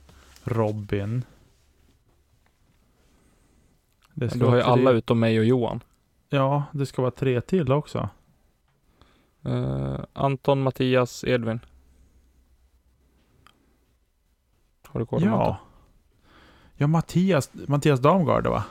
Robin. 0.45 1.25
Det 4.15 4.27
Du 4.39 4.45
har 4.45 4.57
ju 4.57 4.63
vara 4.63 4.73
alla 4.73 4.91
tre- 4.91 4.99
utom 4.99 5.21
mig 5.21 5.39
och 5.39 5.45
Johan. 5.45 5.81
Ja, 6.29 6.65
det 6.73 6.87
ska 6.87 7.03
vara 7.03 7.11
tre 7.11 7.41
till 7.41 7.73
också. 7.73 8.09
Eh, 9.45 10.01
Anton, 10.13 10.63
Mattias, 10.63 11.25
Edvin. 11.25 11.61
Har 14.87 15.01
du 15.01 15.07
koll? 15.07 15.23
Ja. 15.25 15.59
Ja, 16.77 16.87
Mattias, 16.87 17.51
Mattias 17.69 18.01
Damgard 18.01 18.47
va? 18.47 18.65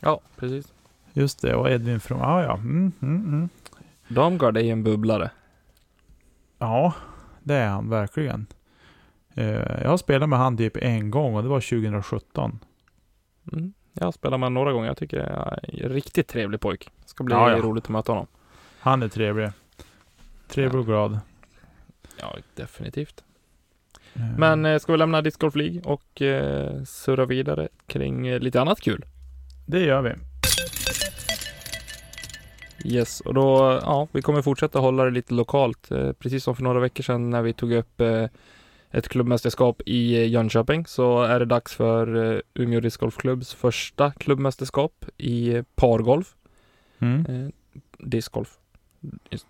Ja, 0.00 0.20
precis. 0.36 0.72
Just 1.12 1.40
det, 1.42 1.54
och 1.54 1.70
Edvin 1.70 2.00
från... 2.00 2.18
Ja, 2.18 2.42
ja. 2.42 2.54
Mm, 2.54 2.92
mm, 3.02 3.16
mm. 3.24 3.48
Damgard 4.08 4.56
är 4.56 4.60
ju 4.60 4.70
en 4.70 4.84
bubblare. 4.84 5.30
Ja, 6.58 6.94
det 7.42 7.54
är 7.54 7.68
han 7.68 7.88
verkligen. 7.90 8.46
Eh, 9.34 9.82
jag 9.82 9.88
har 9.90 9.96
spelat 9.96 10.28
med 10.28 10.38
han 10.38 10.56
typ 10.56 10.76
en 10.76 11.10
gång 11.10 11.34
och 11.34 11.42
det 11.42 11.48
var 11.48 11.60
2017. 11.60 12.58
Mm. 13.52 13.72
Jag 13.92 14.04
har 14.04 14.12
spelat 14.12 14.40
med 14.40 14.46
honom 14.46 14.54
några 14.54 14.72
gånger. 14.72 14.86
Jag 14.86 14.96
tycker 14.96 15.16
jag 15.16 15.58
är 15.62 15.84
en 15.84 15.92
riktigt 15.92 16.28
trevlig 16.28 16.60
pojk. 16.60 16.90
Ska 17.06 17.24
bli 17.24 17.34
Ja, 17.34 17.50
ja. 17.50 17.56
roligt 17.58 17.84
att 17.84 17.90
möta 17.90 18.12
honom. 18.12 18.26
Han 18.80 19.02
är 19.02 19.08
trevlig. 19.08 19.50
Trevlig 20.48 20.80
och 20.80 20.86
glad. 20.86 21.18
Ja, 22.20 22.36
definitivt. 22.54 23.24
Eh, 24.14 24.22
Men 24.38 24.66
eh, 24.66 24.78
ska 24.78 24.92
vi 24.92 24.98
lämna 24.98 25.22
Disc 25.22 25.36
Golf 25.36 25.54
League 25.54 25.80
och 25.84 26.22
eh, 26.22 26.82
surra 26.84 27.24
vidare 27.26 27.68
kring 27.86 28.26
eh, 28.26 28.38
lite 28.40 28.60
annat 28.60 28.80
kul? 28.80 29.04
Det 29.66 29.80
gör 29.80 30.02
vi. 30.02 30.12
Yes, 32.84 33.20
och 33.20 33.34
då, 33.34 33.78
ja, 33.82 34.08
vi 34.12 34.22
kommer 34.22 34.42
fortsätta 34.42 34.78
hålla 34.78 35.04
det 35.04 35.10
lite 35.10 35.34
lokalt. 35.34 35.88
Precis 36.18 36.44
som 36.44 36.56
för 36.56 36.62
några 36.62 36.80
veckor 36.80 37.02
sedan 37.02 37.30
när 37.30 37.42
vi 37.42 37.52
tog 37.52 37.72
upp 37.72 38.00
ett 38.92 39.08
klubbmästerskap 39.08 39.82
i 39.86 40.24
Jönköping 40.24 40.86
så 40.86 41.22
är 41.22 41.38
det 41.38 41.44
dags 41.44 41.74
för 41.74 42.32
eh, 42.34 42.40
Umeå 42.54 42.80
Disc 42.80 42.96
Golf 42.96 43.16
Klubbs 43.16 43.54
första 43.54 44.12
klubbmästerskap 44.12 45.04
i 45.18 45.62
pargolf. 45.74 46.34
Mm. 46.98 47.26
Eh, 47.28 47.50
discgolf. 47.98 48.50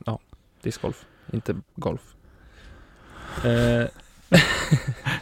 Ja, 0.04 0.18
discgolf, 0.62 1.04
inte 1.32 1.56
golf. 1.74 2.00
Eh, 3.44 3.86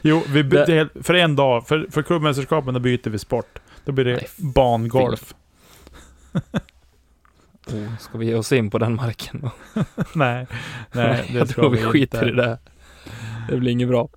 Jo, 0.02 0.22
vi 0.28 0.42
Det- 0.42 0.88
för 1.02 1.14
en 1.14 1.36
dag, 1.36 1.68
för, 1.68 1.86
för 1.90 2.02
klubbmästerskapen, 2.02 2.74
då 2.74 2.80
byter 2.80 3.10
vi 3.10 3.18
sport. 3.18 3.58
Då 3.84 3.92
blir 3.92 4.04
det 4.04 4.12
Nej, 4.12 4.28
bangolf. 4.54 5.34
oh, 7.66 7.96
ska 7.98 8.18
vi 8.18 8.26
ge 8.26 8.34
oss 8.34 8.52
in 8.52 8.70
på 8.70 8.78
den 8.78 8.94
marken? 8.94 9.40
då? 9.42 9.50
nej, 10.14 10.46
nej, 10.92 11.28
det 11.32 11.38
jag 11.38 11.48
tror 11.48 11.70
vi 11.70 11.76
vi 11.78 11.84
skiter 11.84 12.18
inte. 12.28 12.30
i 12.30 12.32
det. 12.46 12.58
Det 13.50 13.56
blir 13.56 13.72
inget 13.72 13.88
bra. 13.88 14.08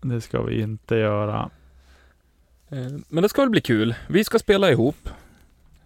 Det 0.00 0.20
ska 0.20 0.42
vi 0.42 0.60
inte 0.60 0.96
göra. 0.96 1.50
Eh, 2.68 2.86
Men 3.08 3.22
det 3.22 3.28
ska 3.28 3.42
väl 3.42 3.50
bli 3.50 3.60
kul. 3.60 3.94
Vi 4.08 4.24
ska 4.24 4.38
spela 4.38 4.70
ihop. 4.70 5.08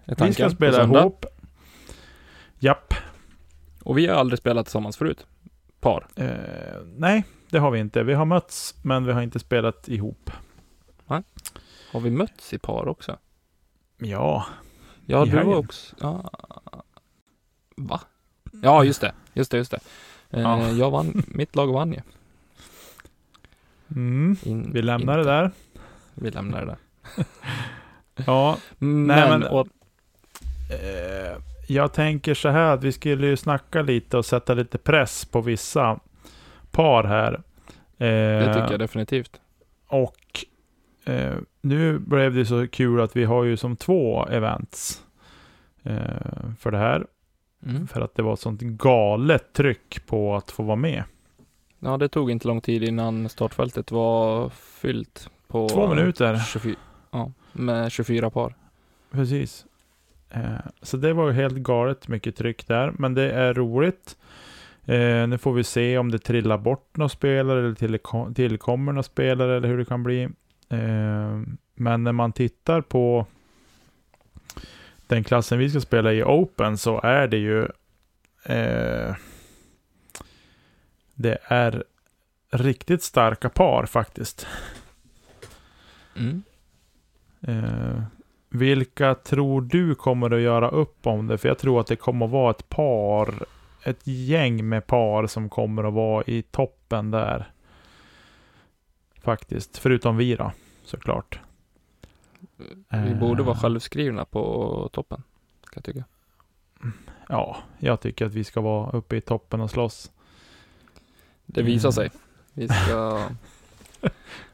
Vi 0.05 0.15
ska 0.35 0.51
spela 0.51 0.77
ihop. 1.01 1.27
Japp. 2.59 2.95
Och 3.83 3.99
vi 3.99 4.07
har 4.07 4.15
aldrig 4.17 4.39
spelat 4.39 4.67
tillsammans 4.67 4.97
förut. 4.97 5.27
Par. 5.81 6.07
Eh, 6.17 6.83
nej, 6.97 7.25
det 7.51 7.59
har 7.59 7.71
vi 7.71 7.79
inte. 7.79 8.03
Vi 8.03 8.15
har 8.15 8.25
mötts, 8.25 8.75
men 8.83 9.05
vi 9.07 9.13
har 9.13 9.23
inte 9.23 9.39
spelat 9.39 9.89
ihop. 9.89 10.31
Har 11.93 12.01
vi 12.01 12.11
mötts 12.11 12.53
i 12.55 12.59
par 12.59 12.89
också? 12.89 13.19
Ja, 13.99 14.47
Ja, 15.07 15.25
du 15.25 15.31
var 15.45 15.57
också... 15.57 15.97
Ja. 16.01 16.31
Va? 17.77 18.01
Ja, 18.63 18.85
just 18.85 19.01
det. 19.01 19.13
Just 19.33 19.51
det, 19.51 19.57
just 19.57 19.71
det. 19.71 19.79
Eh, 20.31 20.41
Ja. 20.41 20.69
Jag 20.71 20.91
vann. 20.91 21.23
Mitt 21.27 21.57
lag 21.57 21.73
vann 21.73 21.93
ju. 21.93 22.01
Mm. 23.91 24.37
In, 24.43 24.73
vi 24.73 24.83
lämnar 24.83 25.19
inte. 25.19 25.31
det 25.31 25.37
där. 25.37 25.51
Vi 26.15 26.31
lämnar 26.31 26.61
det 26.61 26.67
där. 26.67 26.79
Ja, 28.27 28.59
Men, 28.79 29.07
men- 29.07 29.43
och, 29.43 29.69
Eh, 30.71 31.39
jag 31.67 31.93
tänker 31.93 32.35
så 32.35 32.49
här 32.49 32.75
att 32.75 32.85
vi 32.85 32.93
skulle 32.93 33.27
ju 33.27 33.37
snacka 33.37 33.83
lite 33.83 34.17
och 34.17 34.25
sätta 34.25 34.55
lite 34.55 34.79
press 34.79 35.25
på 35.25 35.41
vissa 35.41 36.01
par 36.71 37.05
här. 37.05 37.33
Eh, 37.99 38.47
det 38.47 38.55
tycker 38.55 38.71
jag 38.71 38.81
definitivt. 38.81 39.41
Och 39.87 40.45
eh, 41.05 41.35
nu 41.61 41.99
blev 41.99 42.35
det 42.35 42.47
så 42.47 42.67
kul 42.69 43.01
att 43.01 43.17
vi 43.17 43.25
har 43.25 43.45
ju 43.45 43.57
som 43.57 43.77
två 43.77 44.27
events 44.27 45.03
eh, 45.83 46.51
för 46.59 46.71
det 46.71 46.79
här. 46.79 47.07
Mm. 47.67 47.87
För 47.89 48.01
att 48.01 48.15
det 48.15 48.23
var 48.23 48.33
ett 48.33 48.41
sånt 48.41 48.61
galet 48.61 49.53
tryck 49.53 50.07
på 50.07 50.37
att 50.37 50.51
få 50.51 50.63
vara 50.63 50.77
med. 50.77 51.05
Ja, 51.81 51.97
det 51.97 52.09
tog 52.09 52.31
inte 52.31 52.49
lång 52.49 52.61
tid 52.61 52.83
innan 52.83 53.29
startfältet 53.29 53.91
var 53.91 54.49
fyllt 54.49 55.31
på 55.49 55.69
Två 55.69 55.89
minuter. 55.89 56.37
24, 56.37 56.77
ja, 57.11 57.33
med 57.53 57.93
24 57.93 58.31
par. 58.31 58.55
Precis. 59.11 59.67
Eh, 60.31 60.43
så 60.83 60.97
det 60.97 61.13
var 61.13 61.31
helt 61.31 61.57
galet 61.57 62.09
mycket 62.09 62.37
tryck 62.37 62.67
där, 62.67 62.93
men 62.99 63.15
det 63.15 63.33
är 63.33 63.55
roligt. 63.55 64.17
Eh, 64.85 65.27
nu 65.29 65.39
får 65.39 65.53
vi 65.53 65.65
se 65.65 65.99
om 65.99 66.11
det 66.11 66.19
trillar 66.19 66.59
bort 66.59 66.97
några 66.97 67.09
spelare 67.09 67.61
eller 67.61 67.75
tillkom 67.75 68.35
tillkommer 68.35 68.93
några 68.93 69.03
spelare 69.03 69.57
eller 69.57 69.69
hur 69.69 69.79
det 69.79 69.85
kan 69.85 70.03
bli. 70.03 70.23
Eh, 70.69 71.41
men 71.75 72.05
när 72.05 72.13
man 72.13 72.33
tittar 72.33 72.81
på 72.81 73.27
den 75.07 75.25
klassen 75.25 75.59
vi 75.59 75.71
ska 75.71 75.81
spela 75.81 76.13
i 76.13 76.23
Open 76.23 76.79
så 76.79 77.01
är 77.01 77.29
det 77.29 77.37
ju 77.39 77.63
eh, 78.45 79.15
det 81.19 81.39
är 81.43 81.85
riktigt 82.51 83.03
starka 83.03 83.49
par 83.49 83.87
faktiskt. 83.87 84.47
Mm. 86.17 86.43
Eh, 87.41 88.03
vilka 88.49 89.15
tror 89.15 89.61
du 89.61 89.95
kommer 89.95 90.31
att 90.31 90.41
göra 90.41 90.69
upp 90.69 91.07
om 91.07 91.27
det? 91.27 91.39
För 91.39 91.49
jag 91.49 91.59
tror 91.59 91.81
att 91.81 91.87
det 91.87 91.97
kommer 91.97 92.27
att 92.27 92.33
vara 92.33 92.51
ett 92.51 92.69
par, 92.69 93.35
ett 93.85 94.07
gäng 94.07 94.69
med 94.69 94.87
par 94.87 95.27
som 95.27 95.49
kommer 95.49 95.85
att 95.85 95.95
vara 95.95 96.25
i 96.27 96.43
toppen 96.43 97.11
där. 97.11 97.53
Faktiskt, 99.21 99.79
förutom 99.79 100.17
vi 100.17 100.37
då, 100.37 100.53
såklart. 100.85 101.41
Vi 102.89 103.15
borde 103.15 103.43
vara 103.43 103.57
Eh, 103.57 103.61
självskrivna 103.61 104.25
på 104.25 104.89
toppen, 104.93 105.23
kan 105.63 105.73
jag 105.75 105.85
tycka. 105.85 106.05
Ja, 107.29 107.57
jag 107.79 108.01
tycker 108.01 108.27
att 108.27 108.35
vi 108.35 108.45
ska 108.45 108.61
vara 108.61 108.91
uppe 108.91 109.17
i 109.17 109.21
toppen 109.21 109.61
och 109.61 109.71
slåss. 109.71 110.13
Det 111.51 111.63
visar 111.63 111.89
Mm. 111.89 111.93
sig. 111.93 112.11
Vi 112.55 112.69
ska... 112.69 113.23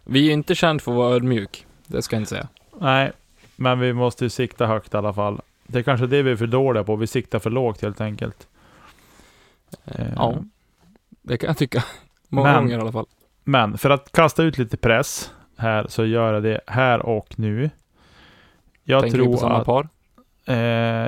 vi 0.05 0.29
är 0.29 0.33
inte 0.33 0.55
känd 0.55 0.83
för 0.83 0.93
att 0.93 0.97
vara 0.97 1.15
ödmjuk, 1.15 1.67
det 1.87 2.03
ska 2.03 2.17
jag 2.17 2.21
inte 2.21 2.31
säga. 2.31 2.49
Nej, 2.81 3.13
men 3.57 3.79
vi 3.81 3.93
måste 3.93 4.25
ju 4.25 4.31
sikta 4.31 4.67
högt 4.67 4.95
i 4.95 4.97
alla 4.97 5.13
fall. 5.13 5.41
Det 5.67 5.79
är 5.79 5.83
kanske 5.83 6.07
det 6.07 6.23
vi 6.23 6.31
är 6.31 6.37
för 6.37 6.47
dåliga 6.47 6.85
på. 6.85 6.97
Vi 6.97 7.07
siktar 7.07 7.39
för 7.39 7.51
lågt 7.51 7.83
helt 7.83 8.01
enkelt. 8.01 8.49
Eh, 9.85 10.01
Eh, 10.01 10.13
Ja, 10.17 10.35
det 11.23 11.37
kan 11.39 11.47
jag 11.47 11.57
tycka. 11.59 11.85
Många 12.29 12.53
Men- 12.53 12.63
gånger 12.63 12.79
i 12.79 12.81
alla 12.81 12.93
fall. 12.93 13.07
Men 13.45 13.79
för 13.79 13.91
att 13.91 14.13
kasta 14.13 14.43
ut 14.43 14.59
lite 14.59 14.77
press 14.77 15.31
här 15.57 15.87
så 15.89 16.05
gör 16.05 16.35
jag 16.35 16.43
det 16.43 16.61
här 16.67 17.07
och 17.07 17.39
nu. 17.39 17.71
Jag 18.85 19.03
Tänker 19.03 19.19
vi 19.19 19.25
på 19.25 19.31
tror 19.31 19.41
samma 19.41 19.57
att 19.59 19.67
par? 19.67 19.89
Eh, 20.45 20.57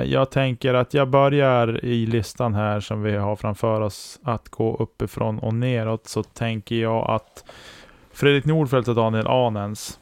jag 0.03 0.31
tänker 0.31 0.73
att 0.73 0.93
jag 0.93 1.09
börjar 1.09 1.85
i 1.85 2.05
listan 2.05 2.53
här 2.53 2.79
som 2.79 3.01
vi 3.01 3.15
har 3.15 3.35
framför 3.35 3.81
oss 3.81 4.19
att 4.23 4.49
gå 4.49 4.77
uppifrån 4.77 5.39
och 5.39 5.53
neråt 5.53 6.07
så 6.07 6.23
tänker 6.23 6.75
jag 6.75 7.09
att 7.09 7.45
Fredrik 8.11 8.45
Nordfeldt 8.45 8.87
och 8.87 8.95
Daniel 8.95 9.27
Anens. 9.27 9.99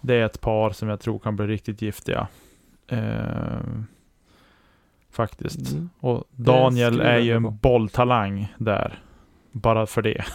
Det 0.00 0.14
är 0.14 0.26
ett 0.26 0.40
par 0.40 0.70
som 0.70 0.88
jag 0.88 1.00
tror 1.00 1.18
kan 1.18 1.36
bli 1.36 1.46
riktigt 1.46 1.82
giftiga. 1.82 2.28
Eh, 2.88 3.60
faktiskt. 5.10 5.72
Mm. 5.72 5.90
Och 6.00 6.24
Daniel 6.30 7.00
är 7.00 7.18
ju 7.18 7.32
en 7.32 7.56
bolltalang 7.56 8.54
där. 8.58 8.98
Bara 9.52 9.86
för 9.86 10.02
det. 10.02 10.24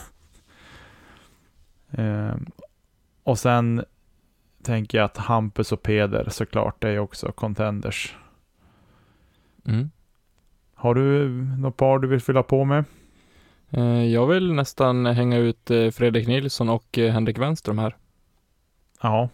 Ehm, 1.91 2.45
och 3.23 3.39
sen 3.39 3.85
tänker 4.63 4.97
jag 4.97 5.05
att 5.05 5.17
Hampus 5.17 5.71
och 5.71 5.83
Peder 5.83 6.29
såklart 6.29 6.83
är 6.83 6.99
också 6.99 7.31
contenders. 7.31 8.15
Mm. 9.65 9.91
Har 10.75 10.95
du 10.95 11.29
något 11.57 11.77
par 11.77 11.99
du 11.99 12.07
vill 12.07 12.19
fylla 12.21 12.43
på 12.43 12.65
med? 12.65 12.83
Eh, 13.69 14.05
Jag 14.05 14.27
vill 14.27 14.53
nästan 14.53 15.05
hänga 15.05 15.37
ut 15.37 15.71
eh, 15.71 15.89
Fredrik 15.89 16.27
Nilsson 16.27 16.69
och 16.69 16.97
eh, 16.97 17.11
Henrik 17.11 17.37
Wenström 17.37 17.77
här. 17.77 17.95
Ja, 19.01 19.29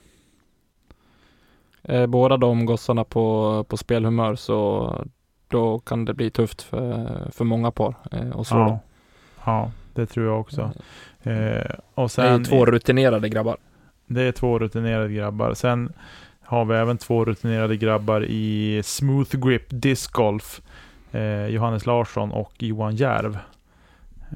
Båda 2.08 2.38
de 2.38 2.65
gossarna 2.65 3.04
på, 3.04 3.63
på 3.69 3.78
spelhumör 3.78 4.36
så 4.36 4.93
då 5.47 5.80
kan 5.80 6.06
det 6.06 6.13
bli 6.13 6.30
tufft 6.30 6.62
för, 6.62 7.32
för 7.32 7.45
många 7.45 7.71
par 7.71 7.95
att 8.36 8.47
slå 8.47 8.58
dem. 8.60 8.69
ja. 8.69 8.80
ja, 9.45 9.71
det 9.93 10.06
tror 10.06 10.25
jag 10.25 10.39
också. 10.39 10.62
Och 10.63 11.23
Det 11.23 11.32
är 11.95 12.08
sen, 12.08 12.38
ju 12.39 12.43
två 12.43 12.65
rutinerade 12.65 13.30
grabbar. 13.30 13.58
Det 14.08 14.22
är 14.22 14.32
två 14.32 14.60
rutinerade 14.60 15.13
grabbar. 15.13 15.54
Sen 15.54 15.93
har 16.41 16.65
vi 16.65 16.76
även 16.76 16.98
två 16.98 17.26
rutinerade 17.26 17.78
grabbar 17.78 18.24
i 18.26 18.82
Smooth 18.84 19.38
Grip 19.38 19.65
Disc 19.70 20.08
Golf. 20.08 20.62
Eh, 21.12 21.46
Johannes 21.48 21.86
Larsson 21.86 22.32
och 22.32 22.54
Johan 22.63 22.96
Järv. 22.96 23.38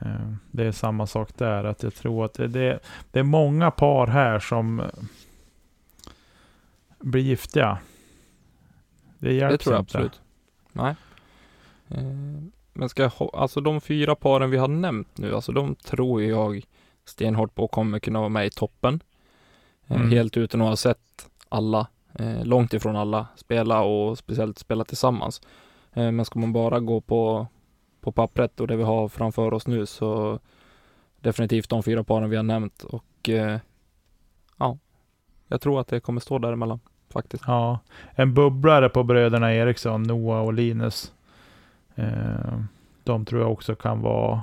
Eh, 0.02 0.32
det 0.52 0.66
är 0.66 0.72
samma 0.72 1.08
sak 1.08 1.30
där. 1.38 1.64
Att 1.64 1.84
jag 1.84 1.94
tror 1.96 2.26
att 2.26 2.34
det, 2.34 2.48
det, 2.48 2.80
det 3.12 3.20
är 3.20 3.24
många 3.24 3.72
par 3.72 4.08
här 4.08 4.40
som 4.40 4.80
eh, 4.80 4.86
blir 7.00 7.22
giftiga. 7.22 7.78
Det 9.20 9.34
hjälps 9.34 9.52
Det 9.58 9.64
tror 9.64 9.76
jag 9.76 9.82
inte. 9.82 9.98
absolut. 9.98 10.22
Nej. 10.72 10.96
Eh, 11.90 12.04
Men 12.74 12.90
ska 12.90 13.02
jag, 13.04 13.12
alltså 13.34 13.62
de 13.62 13.82
fyra 13.82 14.16
paren 14.16 14.50
vi 14.50 14.58
har 14.58 14.68
nämnt 14.68 15.18
nu, 15.18 15.36
alltså 15.36 15.52
de 15.52 15.76
tror 15.76 16.24
jag 16.24 16.64
stenhårt 17.06 17.56
på 17.56 17.68
kommer 17.68 18.00
kunna 18.00 18.20
vara 18.20 18.30
med 18.30 18.46
i 18.46 18.50
toppen. 18.50 19.00
Eh, 19.88 19.96
Mm. 19.96 20.12
Helt 20.12 20.38
utan 20.38 20.62
att 20.62 20.68
ha 20.68 20.76
sett 20.76 21.30
alla, 21.50 21.88
eh, 22.14 22.46
långt 22.46 22.74
ifrån 22.74 22.96
alla, 22.96 23.28
spela 23.36 23.82
och 23.82 24.18
speciellt 24.18 24.60
spela 24.60 24.84
tillsammans. 24.84 25.42
Eh, 25.94 26.12
Men 26.12 26.26
ska 26.26 26.40
man 26.40 26.54
bara 26.54 26.80
gå 26.80 27.02
på, 27.02 27.48
på 28.02 28.12
pappret 28.12 28.60
och 28.60 28.68
det 28.68 28.76
vi 28.76 28.84
har 28.84 29.08
framför 29.08 29.54
oss 29.54 29.68
nu 29.68 29.86
så 29.86 30.40
definitivt 31.20 31.70
de 31.70 31.84
fyra 31.84 32.04
paren 32.04 32.30
vi 32.30 32.36
har 32.36 32.44
nämnt 32.44 32.84
och 32.84 33.30
ja, 34.58 34.78
jag 35.48 35.62
tror 35.62 35.80
att 35.80 35.88
det 35.88 36.00
kommer 36.00 36.22
stå 36.22 36.40
däremellan 36.40 36.80
faktiskt. 37.10 37.44
Ja, 37.48 37.80
en 38.16 38.34
bubblare 38.34 38.90
på 38.90 39.04
bröderna 39.04 39.54
Eriksson, 39.56 40.04
Noah 40.04 40.42
och 40.46 40.54
Linus. 40.54 41.14
Eh, 41.96 42.60
de 43.04 43.26
tror 43.26 43.42
jag 43.42 43.52
också 43.52 43.76
kan 43.76 44.02
vara, 44.02 44.42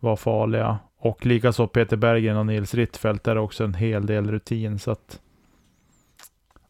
vara 0.00 0.16
farliga. 0.16 0.78
Och 1.04 1.26
likaså 1.26 1.66
Peter 1.66 1.96
Berggren 1.96 2.36
och 2.36 2.46
Nils 2.46 2.74
Rittfeldt 2.74 3.28
är 3.28 3.38
också 3.38 3.64
en 3.64 3.74
hel 3.74 4.06
del 4.06 4.30
rutin. 4.30 4.78
Så 4.78 4.90
att, 4.90 5.20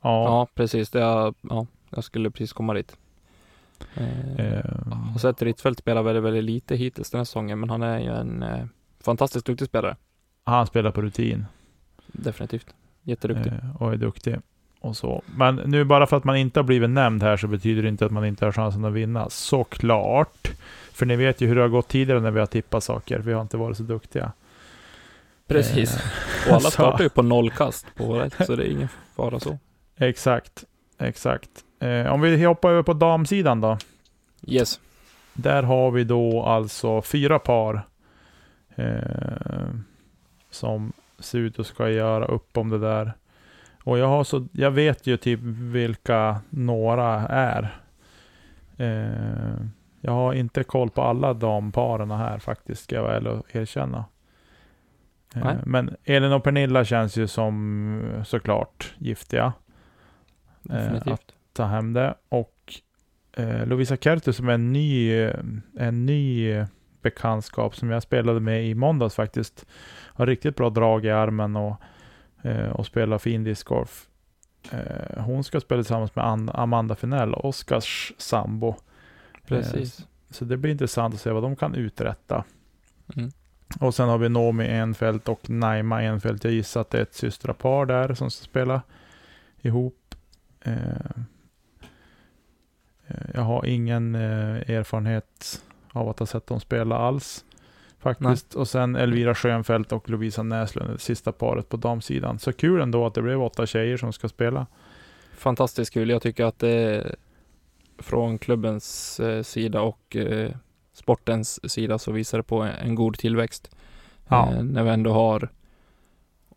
ja, 0.00 0.24
Ja, 0.24 0.48
precis. 0.54 0.94
Är, 0.94 1.34
ja, 1.40 1.66
jag 1.90 2.04
skulle 2.04 2.30
precis 2.30 2.52
komma 2.52 2.74
dit. 2.74 2.96
Eh, 3.94 4.34
eh, 4.40 4.64
Jag 4.86 4.94
har 4.94 5.18
sett 5.18 5.42
Rittfeldt 5.42 5.78
spela 5.78 6.02
väldigt, 6.02 6.24
väldigt 6.24 6.44
lite 6.44 6.76
hittills 6.76 7.10
den 7.10 7.18
här 7.18 7.24
säsongen, 7.24 7.60
men 7.60 7.70
han 7.70 7.82
är 7.82 7.98
ju 7.98 8.10
en 8.10 8.42
eh, 8.42 8.66
fantastiskt 9.00 9.46
duktig 9.46 9.68
spelare. 9.68 9.96
han 10.44 10.66
spelar 10.66 10.90
på 10.90 11.02
rutin 11.02 11.46
Definitivt. 12.06 12.74
Jätteduktig. 13.02 13.52
eh, 13.52 13.82
och 13.82 13.92
är 13.92 13.96
duktig. 13.96 14.36
Och 14.84 14.96
så. 14.96 15.22
Men 15.26 15.54
nu 15.56 15.84
bara 15.84 16.06
för 16.06 16.16
att 16.16 16.24
man 16.24 16.36
inte 16.36 16.60
har 16.60 16.64
blivit 16.64 16.90
nämnd 16.90 17.22
här 17.22 17.36
så 17.36 17.46
betyder 17.46 17.82
det 17.82 17.88
inte 17.88 18.06
att 18.06 18.12
man 18.12 18.24
inte 18.26 18.44
har 18.44 18.52
chansen 18.52 18.84
att 18.84 18.92
vinna. 18.92 19.30
Såklart. 19.30 20.50
För 20.92 21.06
ni 21.06 21.16
vet 21.16 21.40
ju 21.40 21.46
hur 21.46 21.54
det 21.54 21.60
har 21.60 21.68
gått 21.68 21.88
tidigare 21.88 22.20
när 22.20 22.30
vi 22.30 22.40
har 22.40 22.46
tippat 22.46 22.84
saker. 22.84 23.18
Vi 23.18 23.32
har 23.32 23.42
inte 23.42 23.56
varit 23.56 23.76
så 23.76 23.82
duktiga. 23.82 24.32
Precis. 25.46 25.96
Eh, 25.96 26.02
Och 26.48 26.56
alla 26.56 26.70
startar 26.70 27.04
ju 27.04 27.08
på 27.10 27.22
noll 27.22 27.50
kast 27.50 27.86
på 27.94 28.14
rätt, 28.18 28.46
så 28.46 28.56
det 28.56 28.64
är 28.64 28.70
ingen 28.70 28.88
fara 29.16 29.40
så. 29.40 29.58
Exakt, 29.96 30.64
exakt. 30.98 31.50
Eh, 31.80 32.12
om 32.12 32.20
vi 32.20 32.44
hoppar 32.44 32.70
över 32.70 32.82
på 32.82 32.92
damsidan 32.92 33.60
då. 33.60 33.78
Yes. 34.46 34.80
Där 35.32 35.62
har 35.62 35.90
vi 35.90 36.04
då 36.04 36.42
alltså 36.42 37.02
fyra 37.02 37.38
par 37.38 37.82
eh, 38.76 39.68
som 40.50 40.92
ser 41.18 41.38
ut 41.38 41.58
att 41.58 41.66
ska 41.66 41.90
göra 41.90 42.24
upp 42.24 42.56
om 42.56 42.70
det 42.70 42.78
där. 42.78 43.12
Och 43.84 43.98
jag, 43.98 44.08
har 44.08 44.24
så, 44.24 44.46
jag 44.52 44.70
vet 44.70 45.06
ju 45.06 45.16
typ 45.16 45.40
vilka 45.42 46.40
några 46.50 47.06
är. 47.28 47.80
Eh, 48.76 49.66
jag 50.00 50.12
har 50.12 50.32
inte 50.32 50.64
koll 50.64 50.90
på 50.90 51.02
alla 51.02 51.34
damparen 51.34 52.10
här 52.10 52.38
faktiskt, 52.38 52.82
ska 52.84 52.94
jag 52.94 53.26
och 53.26 53.56
erkänna. 53.56 54.04
Eh, 55.34 55.54
men 55.64 55.96
Elin 56.04 56.32
och 56.32 56.44
Pernilla 56.44 56.84
känns 56.84 57.16
ju 57.16 57.26
som 57.26 58.14
eh, 58.14 58.22
såklart 58.22 58.94
giftiga 58.98 59.52
Definitivt. 60.62 61.34
ta 61.52 61.64
hem 61.64 61.92
det. 61.92 62.14
Och 62.28 62.74
eh, 63.32 63.66
Lovisa 63.66 63.96
Kertu 63.96 64.32
som 64.32 64.48
är 64.48 64.52
en 64.52 64.72
ny, 64.72 65.20
eh, 65.20 65.34
en 65.78 66.06
ny 66.06 66.50
eh, 66.50 66.66
bekantskap 67.02 67.76
som 67.76 67.90
jag 67.90 68.02
spelade 68.02 68.40
med 68.40 68.66
i 68.66 68.74
måndags 68.74 69.14
faktiskt. 69.14 69.66
Har 70.06 70.26
riktigt 70.26 70.56
bra 70.56 70.70
drag 70.70 71.04
i 71.04 71.10
armen 71.10 71.56
och, 71.56 71.70
eh, 71.70 71.76
och 72.72 72.86
spelar 72.86 73.18
fin 73.18 73.44
discgolf. 73.44 74.08
Eh, 74.70 75.22
hon 75.22 75.44
ska 75.44 75.60
spela 75.60 75.82
tillsammans 75.82 76.16
med 76.16 76.24
An- 76.24 76.50
Amanda 76.54 76.94
Finell, 76.94 77.34
Oskars 77.34 78.12
sambo. 78.18 78.74
Precis. 79.46 80.06
Så 80.30 80.44
det 80.44 80.56
blir 80.56 80.70
intressant 80.72 81.14
att 81.14 81.20
se 81.20 81.30
vad 81.30 81.42
de 81.42 81.56
kan 81.56 81.74
uträtta. 81.74 82.44
Mm. 83.16 83.30
Och 83.80 83.94
sen 83.94 84.08
har 84.08 84.18
vi 84.18 84.28
Nomi 84.28 84.66
Enfeldt 84.68 85.28
och 85.28 85.50
Naima 85.50 86.02
Enfeldt. 86.02 86.44
Jag 86.44 86.52
gissar 86.52 86.80
att 86.80 86.90
det 86.90 86.98
är 86.98 87.02
ett 87.02 87.14
systrapar 87.14 87.86
där 87.86 88.14
som 88.14 88.30
ska 88.30 88.44
spela 88.44 88.82
ihop. 89.60 90.14
Eh, 90.60 90.88
eh, 93.06 93.16
jag 93.34 93.40
har 93.42 93.66
ingen 93.66 94.14
eh, 94.14 94.70
erfarenhet 94.70 95.62
av 95.92 96.08
att 96.08 96.18
ha 96.18 96.26
sett 96.26 96.46
dem 96.46 96.60
spela 96.60 96.96
alls. 96.96 97.44
Faktiskt. 98.04 98.54
Och 98.54 98.68
sen 98.68 98.96
Elvira 98.96 99.34
Schönfeldt 99.34 99.92
och 99.92 100.10
Lovisa 100.10 100.42
Näslund, 100.42 100.90
det 100.90 100.98
sista 100.98 101.32
paret 101.32 101.68
på 101.68 101.76
damsidan. 101.76 102.38
Så 102.38 102.52
kul 102.52 102.80
ändå 102.80 103.06
att 103.06 103.14
det 103.14 103.22
blev 103.22 103.42
åtta 103.42 103.66
tjejer 103.66 103.96
som 103.96 104.12
ska 104.12 104.28
spela. 104.28 104.66
Fantastiskt 105.36 105.92
kul. 105.92 106.10
Jag 106.10 106.22
tycker 106.22 106.44
att 106.44 106.58
det 106.58 107.06
från 107.98 108.38
klubbens 108.38 109.20
eh, 109.20 109.42
sida 109.42 109.80
och 109.80 110.16
eh, 110.16 110.50
sportens 110.92 111.72
sida 111.72 111.98
så 111.98 112.12
visar 112.12 112.38
det 112.38 112.44
på 112.44 112.62
en, 112.62 112.94
god 112.94 113.18
tillväxt. 113.18 113.76
Ja. 114.28 114.52
Eh, 114.52 114.62
när 114.62 114.82
vi 114.82 114.90
ändå 114.90 115.12
har 115.12 115.48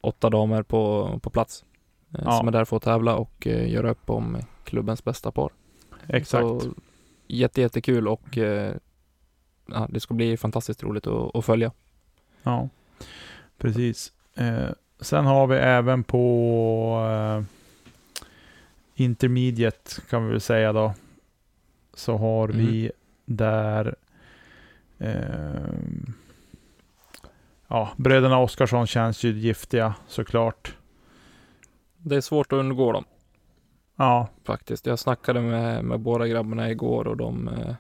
åtta 0.02 0.30
damer 0.30 0.64
på, 0.64 1.20
på 1.24 1.30
plats 1.30 1.64
Ja. 2.10 2.32
som 2.32 2.48
är 2.48 2.52
där 2.52 2.66
för 2.66 2.78
att 2.78 2.84
tävla 2.84 3.16
och 3.16 3.48
göra 3.48 3.92
upp 3.92 4.10
om 4.10 4.38
klubbens 4.64 5.04
bästa 5.04 5.32
par. 5.32 5.52
Exakt. 6.08 6.44
Så, 6.44 6.62
jätte, 7.28 7.62
jättekul 7.62 8.08
och 8.08 8.38
eh, 8.38 8.74
ja, 9.68 9.88
det 9.90 10.00
ska 10.00 10.14
bli 10.14 10.38
fantastiskt 10.38 10.84
roligt 10.84 11.08
att, 11.08 11.36
att 11.36 11.46
följa. 11.46 11.72
Ja, 12.44 12.70
precis. 13.58 14.14
Eh, 14.36 14.70
sen 15.00 15.26
har 15.26 15.48
vi 15.48 15.56
även 15.56 16.04
på 16.04 17.10
eh, 17.12 17.44
intermediate 18.96 20.02
kan 20.10 20.26
vi 20.26 20.32
väl 20.32 20.42
säga 20.42 20.74
då. 20.74 20.94
Så 21.94 22.18
har 22.18 22.48
vi 22.48 22.92
där 23.26 23.96
eh, 24.98 25.74
ja, 27.68 27.90
bröderna 27.98 28.40
Oskarsson 28.40 28.88
känns 28.88 29.24
ju 29.24 29.32
giftiga 29.32 29.94
såklart. 30.08 30.76
Det 31.98 32.16
är 32.16 32.22
svårt 32.22 32.54
att 32.54 32.58
undgå 32.58 32.92
dem 32.92 33.06
Ja, 33.98 34.28
faktiskt. 34.44 34.86
Jag 34.86 35.00
snackade 35.00 35.42
med, 35.42 35.86
med 35.86 36.00
båda 36.00 36.28
grabbarna 36.28 36.72
igår 36.72 37.08
och 37.08 37.18
de 37.18 37.48
eh, 37.48 37.76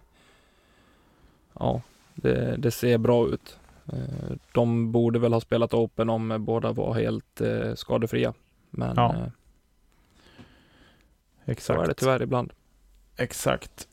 Ja, 1.59 1.81
det, 2.15 2.55
det 2.57 2.71
ser 2.71 2.97
bra 2.97 3.27
ut. 3.27 3.59
Eh, 3.93 4.35
de 4.51 4.91
borde 4.91 5.19
väl 5.19 5.33
ha 5.33 5.39
spelat 5.41 5.73
Open 5.73 6.09
om 6.09 6.45
båda 6.45 6.71
var 6.71 6.93
helt 6.93 7.41
eh, 7.41 7.73
skadefria. 7.75 8.33
Men 8.69 8.93
Ja, 8.95 9.15
eh, 9.15 9.21
så 11.45 11.51
exakt. 11.51 11.79
är 11.81 11.87
det 11.87 11.93
tyvärr 11.93 12.21
ibland. 12.21 12.53
Exakt. 13.17 13.87